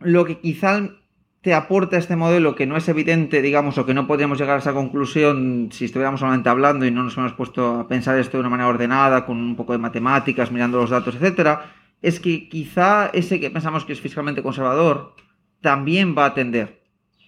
lo 0.00 0.24
que 0.24 0.38
quizá 0.38 0.80
te 1.42 1.54
aporta 1.54 1.96
este 1.96 2.16
modelo 2.16 2.54
que 2.54 2.66
no 2.66 2.76
es 2.76 2.88
evidente, 2.88 3.40
digamos, 3.40 3.78
o 3.78 3.86
que 3.86 3.94
no 3.94 4.06
podríamos 4.06 4.38
llegar 4.38 4.56
a 4.56 4.58
esa 4.58 4.74
conclusión 4.74 5.70
si 5.72 5.86
estuviéramos 5.86 6.20
solamente 6.20 6.50
hablando 6.50 6.84
y 6.84 6.90
no 6.90 7.02
nos 7.02 7.16
hemos 7.16 7.32
puesto 7.32 7.80
a 7.80 7.88
pensar 7.88 8.18
esto 8.18 8.36
de 8.36 8.40
una 8.40 8.50
manera 8.50 8.68
ordenada, 8.68 9.24
con 9.24 9.38
un 9.38 9.56
poco 9.56 9.72
de 9.72 9.78
matemáticas, 9.78 10.52
mirando 10.52 10.78
los 10.78 10.90
datos, 10.90 11.14
etcétera, 11.14 11.72
es 12.02 12.20
que 12.20 12.48
quizá 12.48 13.10
ese 13.14 13.40
que 13.40 13.50
pensamos 13.50 13.84
que 13.84 13.94
es 13.94 14.00
fiscalmente 14.00 14.42
conservador 14.42 15.14
también 15.62 16.14
va 16.16 16.24
a 16.24 16.28
atender 16.28 16.80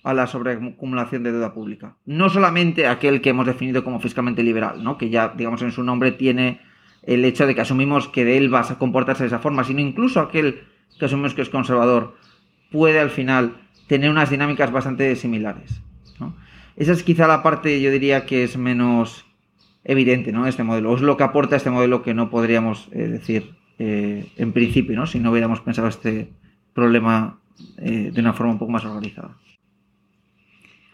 a 0.02 0.12
la 0.12 0.26
sobreacumulación 0.26 1.22
de 1.22 1.32
deuda 1.32 1.54
pública. 1.54 1.96
No 2.04 2.28
solamente 2.28 2.86
aquel 2.86 3.20
que 3.22 3.30
hemos 3.30 3.46
definido 3.46 3.84
como 3.84 4.00
fiscalmente 4.00 4.42
liberal, 4.42 4.82
¿no? 4.82 4.98
que 4.98 5.08
ya, 5.08 5.32
digamos, 5.36 5.62
en 5.62 5.72
su 5.72 5.82
nombre 5.82 6.12
tiene 6.12 6.60
el 7.02 7.24
hecho 7.24 7.46
de 7.46 7.54
que 7.54 7.60
asumimos 7.60 8.08
que 8.08 8.24
de 8.24 8.36
él 8.36 8.48
vas 8.48 8.70
a 8.70 8.78
comportarse 8.78 9.22
de 9.22 9.28
esa 9.28 9.38
forma, 9.38 9.64
sino 9.64 9.80
incluso 9.80 10.20
aquel 10.20 10.64
que 10.98 11.06
asumimos 11.06 11.34
que 11.34 11.42
es 11.42 11.48
conservador 11.48 12.16
puede 12.70 13.00
al 13.00 13.10
final 13.10 13.56
tener 13.92 14.10
unas 14.10 14.30
dinámicas 14.30 14.72
bastante 14.72 15.14
similares. 15.16 15.82
Esa 16.76 16.92
es 16.92 17.02
quizá 17.02 17.26
la 17.26 17.42
parte, 17.42 17.82
yo 17.82 17.90
diría, 17.90 18.24
que 18.24 18.42
es 18.42 18.56
menos 18.56 19.26
evidente, 19.84 20.32
¿no? 20.32 20.46
Este 20.46 20.62
modelo. 20.62 20.94
Es 20.94 21.02
lo 21.02 21.18
que 21.18 21.24
aporta 21.24 21.56
este 21.56 21.68
modelo 21.68 22.02
que 22.02 22.14
no 22.14 22.30
podríamos 22.30 22.88
eh, 22.92 23.06
decir 23.08 23.54
eh, 23.78 24.32
en 24.38 24.52
principio, 24.54 24.96
¿no? 24.96 25.06
Si 25.06 25.20
no 25.20 25.30
hubiéramos 25.30 25.60
pensado 25.60 25.88
este 25.88 26.32
problema 26.72 27.38
eh, 27.76 28.10
de 28.14 28.18
una 28.18 28.32
forma 28.32 28.54
un 28.54 28.58
poco 28.58 28.72
más 28.72 28.86
organizada. 28.86 29.36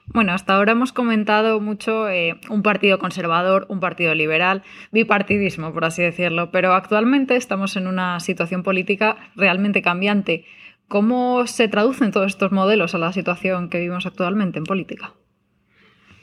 Bueno, 0.06 0.32
hasta 0.32 0.56
ahora 0.56 0.72
hemos 0.72 0.92
comentado 0.92 1.60
mucho 1.60 2.06
un 2.50 2.62
partido 2.62 2.98
conservador, 2.98 3.66
un 3.68 3.78
partido 3.78 4.12
liberal, 4.16 4.64
bipartidismo, 4.90 5.72
por 5.72 5.84
así 5.84 6.02
decirlo, 6.02 6.50
pero 6.50 6.72
actualmente 6.72 7.36
estamos 7.36 7.76
en 7.76 7.86
una 7.86 8.18
situación 8.18 8.64
política 8.64 9.18
realmente 9.36 9.82
cambiante. 9.82 10.46
¿Cómo 10.88 11.46
se 11.46 11.68
traducen 11.68 12.12
todos 12.12 12.28
estos 12.28 12.50
modelos 12.50 12.94
a 12.94 12.98
la 12.98 13.12
situación 13.12 13.68
que 13.68 13.78
vivimos 13.78 14.06
actualmente 14.06 14.58
en 14.58 14.64
política? 14.64 15.12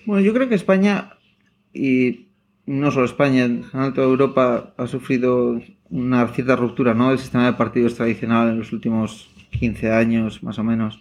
Bueno, 0.05 0.25
yo 0.25 0.33
creo 0.33 0.49
que 0.49 0.55
España, 0.55 1.13
y 1.71 2.29
no 2.65 2.89
solo 2.89 3.05
España, 3.05 3.45
en 3.45 3.63
toda 3.93 4.07
Europa 4.07 4.73
ha 4.75 4.87
sufrido 4.87 5.61
una 5.91 6.27
cierta 6.29 6.55
ruptura 6.55 6.95
¿no? 6.95 7.09
del 7.09 7.19
sistema 7.19 7.45
de 7.45 7.53
partidos 7.53 7.93
tradicional 7.93 8.49
en 8.49 8.57
los 8.57 8.73
últimos 8.73 9.29
15 9.51 9.91
años, 9.91 10.41
más 10.41 10.57
o 10.57 10.63
menos. 10.63 10.99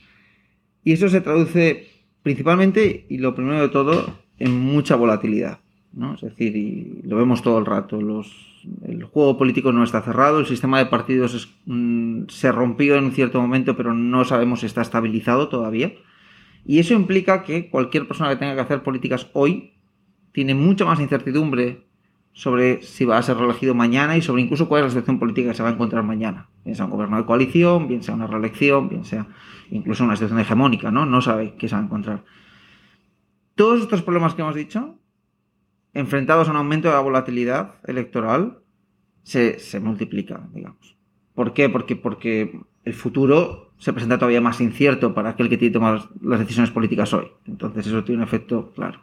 Y 0.85 0.93
eso 0.93 1.09
se 1.09 1.23
traduce 1.23 1.89
principalmente, 2.23 3.07
y 3.09 3.17
lo 3.17 3.35
primero 3.35 3.63
de 3.63 3.69
todo, 3.71 4.19
en 4.39 4.61
mucha 4.61 4.95
volatilidad. 4.95 5.61
¿No? 5.97 6.15
Es 6.15 6.21
decir, 6.21 6.57
y 6.57 7.03
lo 7.05 7.17
vemos 7.17 7.43
todo 7.43 7.59
el 7.59 7.67
rato. 7.67 8.01
Los, 8.01 8.63
el 8.87 9.05
juego 9.05 9.39
político 9.39 9.73
no 9.73 9.85
está 9.85 10.03
cerrado, 10.03 10.41
el 10.41 10.47
sistema 10.47 10.79
de 10.79 10.87
partidos 10.87 11.55
mm, 11.67 12.25
se 12.29 12.53
rompió 12.53 12.97
en 12.97 13.05
un 13.05 13.13
cierto 13.13 13.41
momento, 13.41 13.77
pero 13.77 13.95
no 13.95 14.25
sabemos 14.25 14.61
si 14.61 14.67
está 14.67 14.83
estabilizado 14.83 15.49
todavía. 15.49 15.93
Y 16.67 16.79
eso 16.79 16.95
implica 16.95 17.43
que 17.43 17.69
cualquier 17.69 18.09
persona 18.09 18.31
que 18.31 18.37
tenga 18.37 18.55
que 18.55 18.61
hacer 18.61 18.83
políticas 18.83 19.29
hoy 19.33 19.75
tiene 20.33 20.55
mucha 20.55 20.85
más 20.85 20.99
incertidumbre 21.01 21.87
sobre 22.33 22.83
si 22.83 23.05
va 23.05 23.17
a 23.17 23.23
ser 23.23 23.37
reelegido 23.37 23.75
mañana 23.75 24.17
y 24.17 24.23
sobre 24.23 24.43
incluso 24.43 24.69
cuál 24.69 24.81
es 24.81 24.87
la 24.87 24.91
situación 24.91 25.21
política 25.21 25.51
que 25.51 25.55
se 25.55 25.63
va 25.63 25.69
a 25.69 25.73
encontrar 25.73 26.03
mañana. 26.03 26.49
Bien 26.65 26.75
sea 26.75 26.87
un 26.87 26.91
gobierno 26.91 27.17
de 27.17 27.25
coalición, 27.25 27.87
bien 27.87 28.03
sea 28.03 28.15
una 28.15 28.27
reelección, 28.27 28.89
bien 28.89 29.05
sea 29.05 29.29
incluso 29.71 30.03
una 30.03 30.17
situación 30.17 30.41
hegemónica, 30.41 30.91
¿no? 30.91 31.07
No 31.07 31.21
sabe 31.21 31.55
qué 31.57 31.69
se 31.69 31.77
va 31.77 31.83
a 31.83 31.85
encontrar. 31.85 32.25
Todos 33.55 33.83
estos 33.83 34.03
problemas 34.03 34.35
que 34.35 34.43
hemos 34.43 34.57
dicho, 34.57 34.99
enfrentados 35.95 36.49
a 36.49 36.51
un 36.51 36.57
aumento 36.59 36.89
de 36.89 36.95
la 36.95 37.01
volatilidad 37.01 37.77
electoral, 37.87 38.59
se, 39.23 39.81
multiplican, 39.81 40.53
digamos. 40.53 40.97
¿Por 41.35 41.55
qué? 41.55 41.69
Porque, 41.69 41.97
porque 41.97 42.61
el 42.85 42.95
futuro 42.95 43.73
se 43.79 43.93
presenta 43.93 44.19
todavía 44.19 44.41
más 44.41 44.61
incierto 44.61 45.15
para 45.15 45.31
aquel 45.31 45.49
que 45.49 45.57
tiene 45.57 45.73
que 45.73 45.79
tomar 45.79 46.09
las 46.21 46.41
decisiones 46.41 46.71
políticas 46.71 47.13
hoy. 47.13 47.29
Entonces 47.47 47.87
eso 47.87 48.05
tiene 48.05 48.23
un 48.23 48.29
efecto 48.29 48.73
claro. 48.73 49.01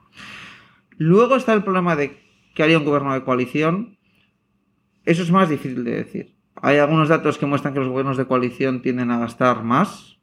Luego 0.98 1.36
está 1.36 1.54
el 1.54 1.64
problema 1.64 1.96
de 1.96 2.20
que 2.54 2.64
haría 2.64 2.78
un 2.78 2.86
gobierno 2.86 3.14
de 3.14 3.24
coalición. 3.24 3.98
Eso 5.06 5.24
es 5.24 5.32
más 5.32 5.50
difícil 5.50 5.84
de 5.84 5.96
decir. 5.96 6.36
Hay 6.56 6.78
algunos 6.78 7.10
datos 7.10 7.38
que 7.38 7.46
muestran 7.46 7.74
que 7.74 7.80
los 7.80 7.90
gobiernos 7.90 8.18
de 8.18 8.28
coalición 8.28 8.82
tienden 8.82 9.10
a 9.10 9.20
gastar 9.20 9.64
más, 9.64 10.20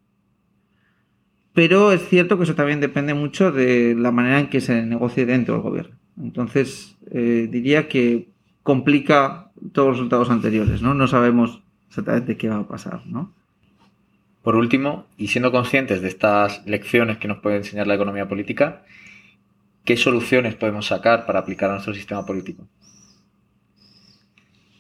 pero 1.53 1.91
es 1.91 2.07
cierto 2.09 2.37
que 2.37 2.45
eso 2.45 2.55
también 2.55 2.81
depende 2.81 3.15
mucho 3.15 3.51
de 3.51 3.97
la 3.97 4.13
manera 4.13 4.39
en 4.39 4.49
que 4.49 4.61
se 4.61 4.87
negocie 4.87 5.27
dentro 5.27 5.55
del 5.55 5.63
gobierno. 5.63 5.99
Entonces, 6.23 6.97
eh, 7.11 7.49
diría 7.51 7.89
que 7.89 8.29
complica 8.63 9.51
todos 9.73 9.89
los 9.89 9.97
resultados 9.99 10.31
anteriores, 10.31 10.83
¿no? 10.83 10.95
No 10.95 11.07
sabemos 11.07 11.63
exactamente 11.89 12.37
qué 12.37 12.49
va 12.49 12.59
a 12.59 12.69
pasar, 12.69 13.07
¿no? 13.07 13.33
Por 14.43 14.57
último, 14.57 15.07
y 15.17 15.29
siendo 15.29 15.53
conscientes 15.53 16.01
de 16.01 16.09
estas 16.09 16.67
lecciones 16.67 17.19
que 17.19 17.29
nos 17.29 17.39
puede 17.39 17.57
enseñar 17.57 17.87
la 17.87 17.95
economía 17.95 18.29
política, 18.29 18.85
¿qué 19.85 19.97
soluciones 19.97 20.55
podemos 20.55 20.87
sacar 20.87 21.27
para 21.27 21.41
aplicar 21.41 21.71
a 21.71 21.75
nuestro 21.75 21.95
sistema 21.95 22.25
político? 22.25 22.67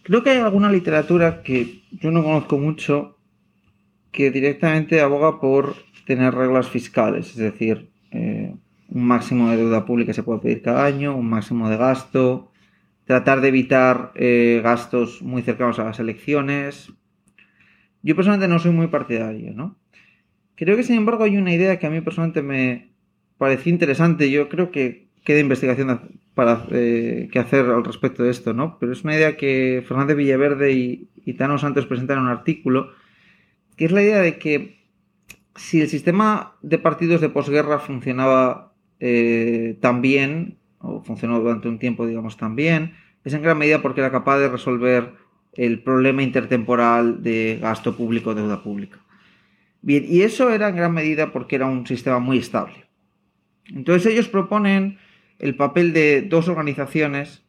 Creo 0.03 0.22
que 0.22 0.31
hay 0.31 0.38
alguna 0.38 0.72
literatura 0.72 1.42
que 1.42 1.83
yo 1.90 2.11
no 2.11 2.22
conozco 2.22 2.59
mucho 2.59 3.18
que 4.11 4.31
directamente 4.31 5.01
aboga 5.01 5.38
por 5.38 5.77
tener 6.07 6.35
reglas 6.35 6.68
fiscales, 6.68 7.29
es 7.29 7.37
decir, 7.37 7.90
un 8.88 9.07
máximo 9.07 9.51
de 9.51 9.57
deuda 9.59 9.85
pública 9.85 10.12
se 10.12 10.22
puede 10.22 10.40
pedir 10.40 10.62
cada 10.62 10.85
año, 10.85 11.16
un 11.16 11.29
máximo 11.29 11.68
de 11.68 11.77
gasto, 11.77 12.51
tratar 13.05 13.40
de 13.40 13.48
evitar 13.48 14.12
eh, 14.14 14.61
gastos 14.62 15.22
muy 15.22 15.42
cercanos 15.42 15.79
a 15.79 15.85
las 15.85 16.01
elecciones, 16.01 16.92
yo 18.03 18.14
personalmente 18.16 18.53
no 18.53 18.59
soy 18.59 18.72
muy 18.72 18.87
partidario, 18.88 19.53
¿no? 19.55 19.77
Creo 20.55 20.77
que 20.77 20.83
sin 20.83 20.96
embargo 20.96 21.24
hay 21.24 21.37
una 21.37 21.53
idea 21.53 21.79
que 21.79 21.87
a 21.87 21.90
mí 21.90 22.01
personalmente 22.01 22.42
me 22.42 22.92
pareció 23.37 23.72
interesante. 23.72 24.31
Yo 24.31 24.48
creo 24.48 24.70
que 24.70 25.09
queda 25.24 25.40
investigación 25.40 26.20
para 26.35 26.66
eh, 26.70 27.29
que 27.31 27.38
hacer 27.38 27.66
al 27.66 27.85
respecto 27.85 28.22
de 28.22 28.31
esto, 28.31 28.53
¿no? 28.53 28.79
Pero 28.79 28.92
es 28.92 29.05
una 29.05 29.14
idea 29.14 29.37
que 29.37 29.85
Fernández 29.87 30.16
Villaverde 30.16 30.72
y, 30.72 31.09
Tano 31.37 31.59
Santos 31.59 31.85
presentaron 31.85 32.24
en 32.24 32.31
un 32.31 32.37
artículo, 32.37 32.90
que 33.77 33.85
es 33.85 33.92
la 33.92 34.03
idea 34.03 34.18
de 34.22 34.38
que 34.38 34.79
si 35.55 35.83
el 35.83 35.88
sistema 35.88 36.57
de 36.62 36.79
partidos 36.79 37.20
de 37.20 37.29
posguerra 37.29 37.79
funcionaba 37.79 38.67
eh, 39.00 39.76
tan 39.80 40.02
bien, 40.02 40.58
o 40.78 41.02
funcionó 41.02 41.40
durante 41.40 41.68
un 41.68 41.78
tiempo, 41.78 42.06
digamos, 42.06 42.37
tan 42.37 42.56
bien, 42.56 42.94
es 43.24 43.34
en 43.34 43.42
gran 43.42 43.58
medida 43.58 43.82
porque 43.82 44.00
era 44.00 44.11
capaz 44.11 44.38
de 44.38 44.48
resolver 44.48 45.12
el 45.52 45.82
problema 45.82 46.22
intertemporal 46.22 47.22
de 47.22 47.58
gasto 47.61 47.96
público, 47.96 48.34
deuda 48.34 48.62
pública. 48.62 48.98
Bien, 49.82 50.04
y 50.08 50.22
eso 50.22 50.50
era 50.50 50.68
en 50.68 50.76
gran 50.76 50.92
medida 50.92 51.32
porque 51.32 51.56
era 51.56 51.66
un 51.66 51.87
sistema 51.87 52.18
muy 52.18 52.38
estable. 52.38 52.87
Entonces 53.66 54.12
ellos 54.12 54.28
proponen 54.28 54.98
el 55.38 55.54
papel 55.54 55.92
de 55.92 56.22
dos 56.22 56.48
organizaciones 56.48 57.44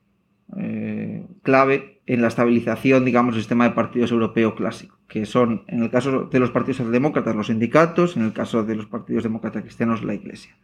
eh, 0.58 1.26
clave 1.44 2.02
en 2.06 2.22
la 2.22 2.28
estabilización, 2.28 3.06
digamos, 3.06 3.36
del 3.36 3.44
sistema 3.44 3.66
de 3.66 3.76
partidos 3.76 4.12
europeo 4.12 4.56
clásico, 4.56 4.98
que 5.08 5.26
son, 5.26 5.64
en 5.68 5.84
el 5.84 5.92
caso 5.92 6.24
de 6.24 6.40
los 6.40 6.52
partidos 6.52 6.92
demócratas, 6.92 7.36
los 7.36 7.48
sindicatos, 7.48 8.18
en 8.18 8.24
el 8.24 8.34
caso 8.34 8.64
de 8.64 8.76
los 8.76 8.88
partidos 8.88 9.24
demócratas 9.24 9.62
cristianos, 9.62 10.04
la 10.04 10.16
Iglesia. 10.16 10.56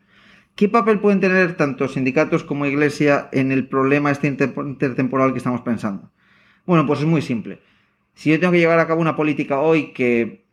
¿Qué 0.56 0.70
papel 0.70 1.02
pueden 1.02 1.20
tener 1.20 1.58
tanto 1.58 1.90
sindicatos 1.90 2.46
como 2.46 2.66
Iglesia 2.66 3.28
en 3.34 3.52
el 3.52 3.68
problema 3.68 4.10
este 4.10 4.28
intertemporal 4.28 5.34
que 5.34 5.40
estamos 5.40 5.62
pensando? 5.62 6.12
Bueno, 6.66 6.86
pues 6.88 7.02
es 7.02 7.06
muy 7.06 7.22
simple. 7.22 7.60
Si 8.14 8.30
yo 8.30 8.40
tengo 8.40 8.54
que 8.54 8.60
llevar 8.60 8.80
a 8.80 8.88
cabo 8.88 9.02
una 9.02 9.18
política 9.18 9.60
hoy 9.60 9.92
que 9.92 10.46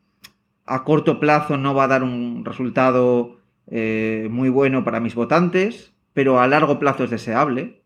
a 0.67 0.83
corto 0.83 1.21
plazo 1.21 1.57
no 1.57 1.73
va 1.73 1.85
a 1.85 1.89
dar 1.89 2.03
un 2.03 2.45
resultado 2.45 3.39
eh, 3.69 4.27
muy 4.29 4.49
bueno 4.49 4.83
para 4.83 4.99
mis 4.99 5.15
votantes, 5.15 5.93
pero 6.13 6.41
a 6.41 6.49
largo 6.49 6.81
plazo 6.81 7.05
es 7.05 7.11
deseable, 7.11 7.83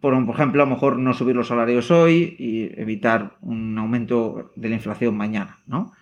por, 0.00 0.14
ejemplo, 0.14 0.62
a 0.62 0.66
lo 0.66 0.70
mejor 0.70 0.96
no 0.98 1.12
subir 1.12 1.34
los 1.34 1.48
salarios 1.48 1.90
hoy 1.90 2.36
y 2.38 2.80
evitar 2.80 3.36
un 3.42 3.76
aumento 3.78 4.52
de 4.54 4.68
la 4.68 4.76
inflación 4.76 5.16
mañana, 5.16 5.58
¿no? 5.66 5.92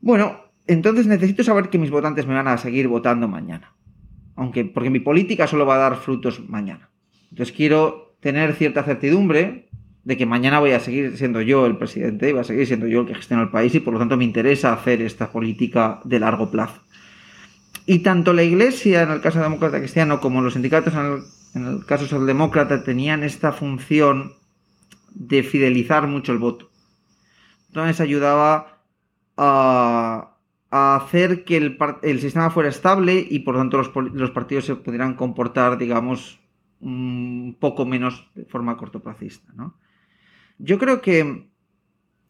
Bueno, 0.00 0.42
entonces 0.66 1.06
necesito 1.06 1.42
saber 1.42 1.68
que 1.68 1.78
mis 1.78 1.90
votantes 1.90 2.26
me 2.26 2.34
van 2.34 2.46
a 2.46 2.58
seguir 2.58 2.86
votando 2.86 3.26
mañana. 3.26 3.72
Aunque, 4.42 4.64
porque 4.64 4.90
mi 4.90 4.98
política 4.98 5.46
solo 5.46 5.64
va 5.66 5.76
a 5.76 5.78
dar 5.78 5.96
frutos 5.96 6.40
mañana. 6.48 6.90
Entonces 7.30 7.54
quiero 7.54 8.16
tener 8.18 8.54
cierta 8.54 8.82
certidumbre 8.82 9.68
de 10.02 10.16
que 10.16 10.26
mañana 10.26 10.58
voy 10.58 10.72
a 10.72 10.80
seguir 10.80 11.16
siendo 11.16 11.40
yo 11.42 11.64
el 11.64 11.76
presidente 11.76 12.28
y 12.28 12.32
voy 12.32 12.40
a 12.40 12.44
seguir 12.44 12.66
siendo 12.66 12.88
yo 12.88 13.02
el 13.02 13.06
que 13.06 13.14
gestiona 13.14 13.44
el 13.44 13.50
país 13.50 13.72
y 13.76 13.78
por 13.78 13.94
lo 13.94 14.00
tanto 14.00 14.16
me 14.16 14.24
interesa 14.24 14.72
hacer 14.72 15.00
esta 15.00 15.30
política 15.30 16.00
de 16.02 16.18
largo 16.18 16.50
plazo. 16.50 16.82
Y 17.86 18.00
tanto 18.00 18.32
la 18.32 18.42
Iglesia, 18.42 19.02
en 19.02 19.12
el 19.12 19.20
caso 19.20 19.40
demócrata 19.40 19.78
cristiano, 19.78 20.20
como 20.20 20.42
los 20.42 20.54
sindicatos, 20.54 20.92
en 21.54 21.64
el, 21.64 21.86
caso 21.86 22.04
socialdemócrata, 22.04 22.82
tenían 22.82 23.22
esta 23.22 23.52
función 23.52 24.32
de 25.14 25.44
fidelizar 25.44 26.08
mucho 26.08 26.32
el 26.32 26.38
voto. 26.38 26.68
Entonces 27.68 28.00
ayudaba 28.00 28.82
a, 29.36 30.31
hacer 30.72 31.44
que 31.44 31.58
el, 31.58 32.20
sistema 32.20 32.48
fuera 32.48 32.70
estable 32.70 33.26
y 33.28 33.40
por 33.40 33.54
lo 33.54 33.60
tanto 33.60 33.76
los, 33.76 34.30
partidos 34.30 34.64
se 34.64 34.74
pudieran 34.74 35.14
comportar, 35.14 35.76
digamos, 35.76 36.40
un 36.80 37.54
poco 37.60 37.84
menos 37.84 38.26
de 38.34 38.46
forma 38.46 38.78
cortoplacista, 38.78 39.52
¿no? 39.54 39.76
Yo 40.58 40.78
creo 40.78 41.02
que 41.02 41.50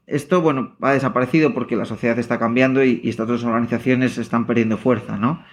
esto, 0.09 0.40
bueno, 0.40 0.76
ha 0.81 0.90
desaparecido 0.92 1.55
porque 1.55 1.76
la 1.76 1.85
sociedad 1.85 2.18
está 2.18 2.40
cambiando 2.40 2.83
y, 2.85 3.00
estas 3.05 3.28
dos 3.28 3.44
organizaciones 3.44 4.18
están 4.18 4.44
perdiendo 4.44 4.76
fuerza, 4.76 5.16
¿no? 5.16 5.44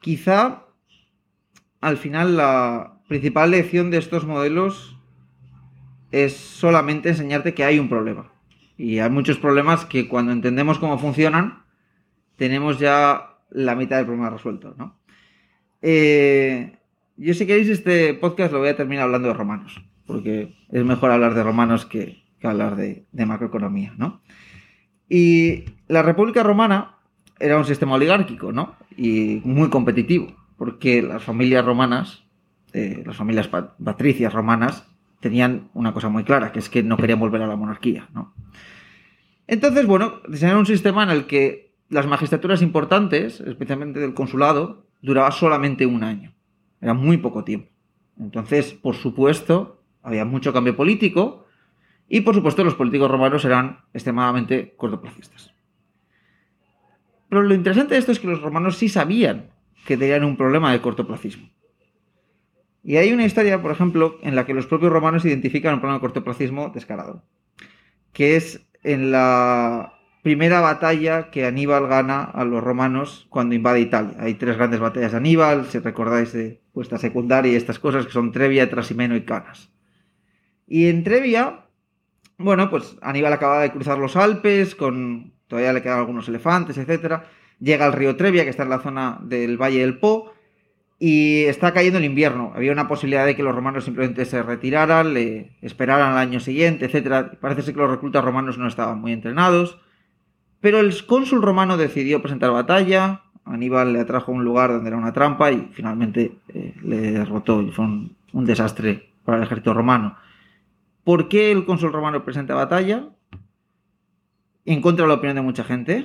Quizá 0.00 0.64
al 1.82 1.98
final 1.98 2.38
la 2.38 3.00
principal 3.06 3.50
lección 3.50 3.90
de 3.90 3.98
estos 3.98 4.24
modelos 4.24 4.96
es 6.10 6.34
solamente 6.34 7.10
enseñarte 7.10 7.52
que 7.52 7.64
hay 7.64 7.78
un 7.78 7.90
problema. 7.90 8.32
Y 8.78 9.00
hay 9.00 9.10
muchos 9.10 9.36
problemas 9.36 9.84
que 9.84 10.08
cuando 10.08 10.32
entendemos 10.32 10.78
cómo 10.78 10.98
funcionan, 10.98 11.67
tenemos 12.38 12.78
ya 12.78 13.34
la 13.50 13.74
mitad 13.74 13.96
del 13.96 14.06
problema 14.06 14.30
resuelto, 14.30 14.74
¿no? 14.78 14.96
Eh, 15.82 16.78
yo 17.16 17.34
si 17.34 17.46
queréis 17.46 17.68
este 17.68 18.14
podcast 18.14 18.52
lo 18.52 18.60
voy 18.60 18.68
a 18.68 18.76
terminar 18.76 19.04
hablando 19.04 19.28
de 19.28 19.34
romanos. 19.34 19.82
porque 20.06 20.54
es 20.70 20.84
mejor 20.84 21.10
hablar 21.10 21.34
de 21.34 21.42
romanos 21.42 21.84
que, 21.84 22.22
hablar 22.42 22.76
de, 22.76 23.04
macroeconomía, 23.12 23.92
¿no? 23.98 24.22
Y 25.06 25.64
la 25.86 26.02
República 26.02 26.42
Romana 26.42 26.94
era 27.38 27.58
un 27.58 27.66
sistema 27.66 27.96
oligárquico, 27.96 28.50
¿no? 28.52 28.76
Y 28.96 29.42
muy 29.44 29.68
competitivo, 29.68 30.34
porque 30.56 31.02
las 31.02 31.22
familias 31.22 31.64
romanas, 31.64 32.24
eh, 32.72 33.02
las 33.04 33.16
familias 33.16 33.48
patricias 33.48 34.32
romanas, 34.32 34.86
tenían 35.20 35.68
una 35.74 35.92
cosa 35.92 36.08
muy 36.08 36.24
clara, 36.24 36.52
que 36.52 36.60
es 36.60 36.70
que 36.70 36.82
no 36.82 36.96
querían 36.96 37.20
volver 37.20 37.42
a 37.42 37.46
la 37.46 37.56
monarquía, 37.56 38.08
¿no? 38.14 38.32
Entonces, 39.46 39.86
bueno, 39.86 40.20
diseñaron 40.28 40.60
un 40.60 40.66
sistema 40.66 41.02
en 41.02 41.10
el 41.10 41.26
que 41.26 41.67
las 41.88 42.06
magistraturas 42.06 42.62
importantes, 42.62 43.40
especialmente 43.40 44.00
del 44.00 44.14
consulado, 44.14 44.86
duraba 45.00 45.30
solamente 45.30 45.86
un 45.86 46.04
año. 46.04 46.34
Era 46.80 46.94
muy 46.94 47.16
poco 47.16 47.44
tiempo. 47.44 47.70
Entonces, 48.18 48.72
por 48.72 48.94
supuesto, 48.94 49.82
había 50.02 50.24
mucho 50.24 50.52
cambio 50.52 50.76
político 50.76 51.46
y, 52.08 52.20
por 52.22 52.34
supuesto, 52.34 52.64
los 52.64 52.74
políticos 52.74 53.10
romanos 53.10 53.44
eran 53.44 53.80
extremadamente 53.92 54.74
cortoplacistas. 54.76 55.52
Pero 57.28 57.42
lo 57.42 57.54
interesante 57.54 57.94
de 57.94 58.00
esto 58.00 58.12
es 58.12 58.20
que 58.20 58.26
los 58.26 58.40
romanos 58.40 58.76
sí 58.76 58.88
sabían 58.88 59.50
que 59.86 59.96
tenían 59.96 60.24
un 60.24 60.36
problema 60.36 60.72
de 60.72 60.80
cortoplacismo. 60.80 61.48
Y 62.82 62.96
hay 62.96 63.12
una 63.12 63.24
historia, 63.24 63.60
por 63.60 63.70
ejemplo, 63.70 64.18
en 64.22 64.34
la 64.34 64.46
que 64.46 64.54
los 64.54 64.66
propios 64.66 64.92
romanos 64.92 65.24
identifican 65.24 65.74
un 65.74 65.80
problema 65.80 65.98
de 65.98 66.00
cortoplacismo 66.00 66.70
descarado, 66.70 67.22
que 68.12 68.36
es 68.36 68.66
en 68.82 69.10
la 69.10 69.97
primera 70.22 70.60
batalla 70.60 71.30
que 71.30 71.46
Aníbal 71.46 71.86
gana 71.86 72.22
a 72.22 72.44
los 72.44 72.62
romanos 72.62 73.26
cuando 73.30 73.54
invade 73.54 73.80
Italia. 73.80 74.16
Hay 74.18 74.34
tres 74.34 74.56
grandes 74.56 74.80
batallas 74.80 75.12
de 75.12 75.18
Aníbal, 75.18 75.66
si 75.66 75.78
recordáis 75.78 76.32
de 76.32 76.60
vuestra 76.72 76.98
secundaria 76.98 77.52
y 77.52 77.56
estas 77.56 77.78
cosas, 77.78 78.06
que 78.06 78.12
son 78.12 78.32
Trevia, 78.32 78.68
Trasimeno 78.68 79.16
y 79.16 79.24
Canas. 79.24 79.70
Y 80.66 80.88
en 80.88 81.04
Trevia, 81.04 81.66
bueno, 82.36 82.70
pues 82.70 82.96
Aníbal 83.00 83.32
acaba 83.32 83.60
de 83.60 83.72
cruzar 83.72 83.98
los 83.98 84.16
Alpes, 84.16 84.74
con 84.74 85.32
todavía 85.46 85.72
le 85.72 85.82
quedan 85.82 85.98
algunos 85.98 86.28
elefantes, 86.28 86.76
etc. 86.78 87.22
Llega 87.58 87.86
al 87.86 87.92
río 87.92 88.16
Trevia, 88.16 88.44
que 88.44 88.50
está 88.50 88.64
en 88.64 88.70
la 88.70 88.80
zona 88.80 89.18
del 89.22 89.56
Valle 89.56 89.80
del 89.80 89.98
Po, 89.98 90.32
y 90.98 91.44
está 91.44 91.72
cayendo 91.72 91.98
el 91.98 92.04
invierno. 92.04 92.52
Había 92.54 92.72
una 92.72 92.88
posibilidad 92.88 93.24
de 93.24 93.36
que 93.36 93.42
los 93.42 93.54
romanos 93.54 93.84
simplemente 93.84 94.24
se 94.24 94.42
retiraran, 94.42 95.14
le 95.14 95.56
esperaran 95.62 96.12
al 96.12 96.18
año 96.18 96.40
siguiente, 96.40 96.86
etc. 96.86 97.38
Parece 97.40 97.62
ser 97.62 97.74
que 97.74 97.80
los 97.80 97.90
reclutas 97.90 98.24
romanos 98.24 98.58
no 98.58 98.66
estaban 98.66 99.00
muy 99.00 99.12
entrenados. 99.12 99.80
Pero 100.60 100.80
el 100.80 100.94
cónsul 101.06 101.42
romano 101.42 101.76
decidió 101.76 102.20
presentar 102.20 102.50
batalla. 102.50 103.22
Aníbal 103.44 103.92
le 103.92 104.00
atrajo 104.00 104.32
a 104.32 104.34
un 104.34 104.44
lugar 104.44 104.70
donde 104.70 104.88
era 104.88 104.96
una 104.96 105.12
trampa 105.12 105.50
y 105.52 105.70
finalmente 105.72 106.32
eh, 106.48 106.74
le 106.82 107.12
derrotó. 107.12 107.62
Y 107.62 107.70
fue 107.70 107.84
un, 107.84 108.16
desastre 108.44 109.10
para 109.24 109.38
el 109.38 109.44
ejército 109.44 109.72
romano. 109.72 110.16
¿Por 111.04 111.28
qué 111.28 111.52
el 111.52 111.64
cónsul 111.64 111.92
romano 111.92 112.24
presenta 112.24 112.54
batalla? 112.54 113.08
En 114.64 114.82
contra 114.82 115.04
de 115.04 115.08
la 115.08 115.14
opinión 115.14 115.36
de 115.36 115.42
mucha 115.42 115.64
gente. 115.64 116.04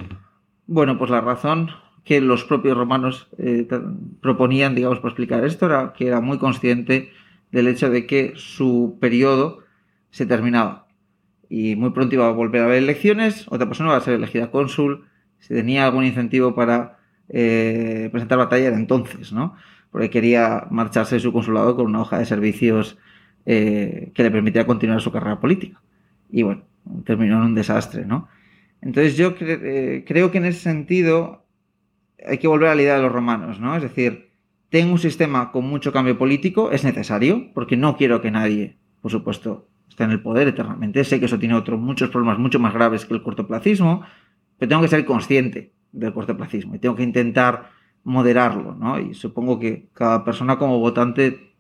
Bueno, 0.68 0.98
pues 0.98 1.10
la 1.10 1.22
razón 1.22 1.72
que 2.06 2.22
los 2.22 2.44
propios 2.44 2.78
romanos 2.78 3.28
eh, 3.38 3.68
proponían, 4.22 4.76
digamos, 4.76 5.00
para 5.00 5.10
explicar 5.10 5.44
esto, 5.44 5.66
era 5.66 5.94
que 5.94 6.08
era 6.08 6.22
muy 6.22 6.38
consciente 6.38 7.12
del 7.52 7.68
hecho 7.68 7.90
de 7.90 8.06
que 8.06 8.34
su 8.36 8.98
periodo 9.00 9.60
se 10.10 10.26
terminaba. 10.26 10.83
Y 11.56 11.76
muy 11.76 11.92
pronto 11.92 12.16
iba 12.16 12.28
a 12.28 12.32
volver 12.32 12.64
a 12.64 12.66
haber 12.66 12.80
elecciones, 12.80 13.46
otra 13.48 13.68
persona 13.68 13.90
iba 13.90 13.98
a 13.98 14.02
ser 14.02 14.16
elegida 14.16 14.50
cónsul, 14.50 15.06
si 15.38 15.54
tenía 15.54 15.86
algún 15.86 16.04
incentivo 16.04 16.56
para 16.56 16.98
eh, 17.30 18.10
presentar 18.12 18.40
batalla 18.40 18.70
era 18.70 18.76
entonces, 18.76 19.32
¿no? 19.32 19.56
Porque 19.92 20.10
quería 20.10 20.66
marcharse 20.72 21.14
de 21.14 21.22
su 21.22 21.32
consulado 21.32 21.76
con 21.76 21.86
una 21.86 22.02
hoja 22.02 22.18
de 22.18 22.26
servicios 22.26 22.98
eh, 23.46 24.10
que 24.16 24.24
le 24.24 24.32
permitiera 24.32 24.66
continuar 24.66 25.00
su 25.00 25.12
carrera 25.12 25.40
política. 25.40 25.80
Y 26.32 26.42
bueno, 26.42 26.64
terminó 27.06 27.36
en 27.38 27.44
un 27.44 27.54
desastre, 27.54 28.04
¿no? 28.04 28.30
Entonces 28.82 29.16
yo 29.16 29.36
creo 29.36 30.32
que 30.32 30.38
en 30.40 30.46
ese 30.46 30.60
sentido 30.60 31.46
hay 32.26 32.40
que 32.40 32.48
volver 32.48 32.70
a 32.70 32.76
la 32.76 32.82
idea 32.82 32.96
de 32.96 33.04
los 33.04 33.12
romanos, 33.12 33.60
¿no? 33.60 33.76
Es 33.76 33.84
decir, 33.84 34.32
tengo 34.70 34.92
un 34.92 34.98
sistema 34.98 35.52
con 35.52 35.66
mucho 35.66 35.94
cambio 35.94 36.18
político, 36.18 36.72
es 36.72 36.84
necesario, 36.84 37.52
porque 37.54 37.78
no 37.78 37.96
quiero 37.96 38.22
que 38.22 38.32
nadie, 38.32 38.78
por 39.02 39.12
supuesto, 39.12 39.68
esté 39.94 40.04
en 40.04 40.12
el 40.12 40.22
poder 40.22 40.48
eternamente. 40.48 41.04
Sé 41.04 41.20
que 41.20 41.28
eso 41.28 41.40
tiene 41.40 41.56
otros 41.56 41.80
muchos 41.80 42.10
problemas 42.10 42.40
mucho 42.40 42.60
más 42.60 42.74
graves 42.74 43.06
que 43.06 43.14
el 43.14 43.22
cortoplacismo, 43.22 44.04
pero 44.58 44.70
tengo 44.70 44.82
que 44.82 44.88
ser 44.88 45.06
consciente 45.06 45.72
del 45.92 46.14
cortoplacismo 46.14 46.76
y 46.76 46.80
tengo 46.80 46.96
que 46.96 47.04
intentar 47.04 47.70
moderarlo, 48.04 48.76
¿no? 48.76 49.00
Y 49.00 49.14
supongo 49.14 49.60
que 49.60 49.88
cada 49.94 50.26
persona 50.26 50.58
como 50.58 50.80
votante, 50.80 51.54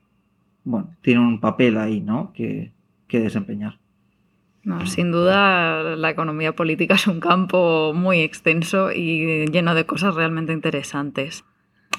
bueno, 0.63 0.89
tiene 1.01 1.21
un 1.21 1.39
papel 1.39 1.77
ahí, 1.77 2.01
¿no? 2.01 2.33
Que, 2.33 2.73
que 3.07 3.19
desempeñar. 3.19 3.77
Sin 4.85 5.11
duda 5.11 5.95
la 5.95 6.09
economía 6.09 6.55
política 6.55 6.95
es 6.95 7.05
un 7.07 7.19
campo 7.19 7.91
muy 7.93 8.21
extenso 8.21 8.91
y 8.91 9.45
lleno 9.47 9.75
de 9.75 9.85
cosas 9.85 10.15
realmente 10.15 10.53
interesantes. 10.53 11.43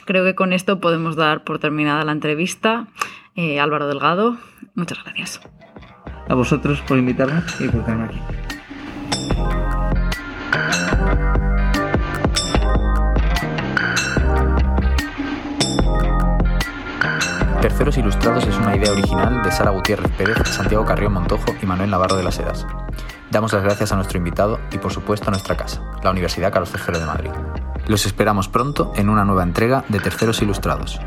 Creo 0.06 0.24
que 0.24 0.34
con 0.34 0.52
esto 0.52 0.80
podemos 0.80 1.14
dar 1.14 1.44
por 1.44 1.58
terminada 1.58 2.04
la 2.04 2.12
entrevista. 2.12 2.88
Eh, 3.36 3.60
Álvaro 3.60 3.86
Delgado, 3.86 4.38
muchas 4.74 5.02
gracias. 5.04 5.40
A 6.28 6.34
vosotros 6.34 6.80
por 6.82 6.98
invitarme 6.98 7.42
y 7.60 7.68
por 7.68 7.84
tenerme 7.84 8.04
aquí. 8.04 8.20
Terceros 17.60 17.96
Ilustrados 17.96 18.46
es 18.46 18.56
una 18.58 18.76
idea 18.76 18.92
original 18.92 19.42
de 19.42 19.50
Sara 19.50 19.70
Gutiérrez 19.70 20.10
Pérez, 20.12 20.36
Santiago 20.48 20.84
Carrión 20.84 21.14
Montojo 21.14 21.54
y 21.62 21.66
Manuel 21.66 21.90
Navarro 21.90 22.16
de 22.16 22.22
las 22.22 22.38
Heras. 22.38 22.66
Damos 23.30 23.52
las 23.52 23.62
gracias 23.62 23.90
a 23.90 23.96
nuestro 23.96 24.18
invitado 24.18 24.60
y 24.70 24.78
por 24.78 24.92
supuesto 24.92 25.28
a 25.28 25.30
nuestra 25.30 25.56
casa, 25.56 25.82
la 26.02 26.10
Universidad 26.10 26.52
Carlos 26.52 26.70
III 26.72 27.00
de 27.00 27.06
Madrid. 27.06 27.30
Los 27.88 28.06
esperamos 28.06 28.48
pronto 28.48 28.92
en 28.96 29.08
una 29.08 29.24
nueva 29.24 29.42
entrega 29.42 29.84
de 29.88 29.98
Terceros 29.98 30.40
Ilustrados. 30.42 31.00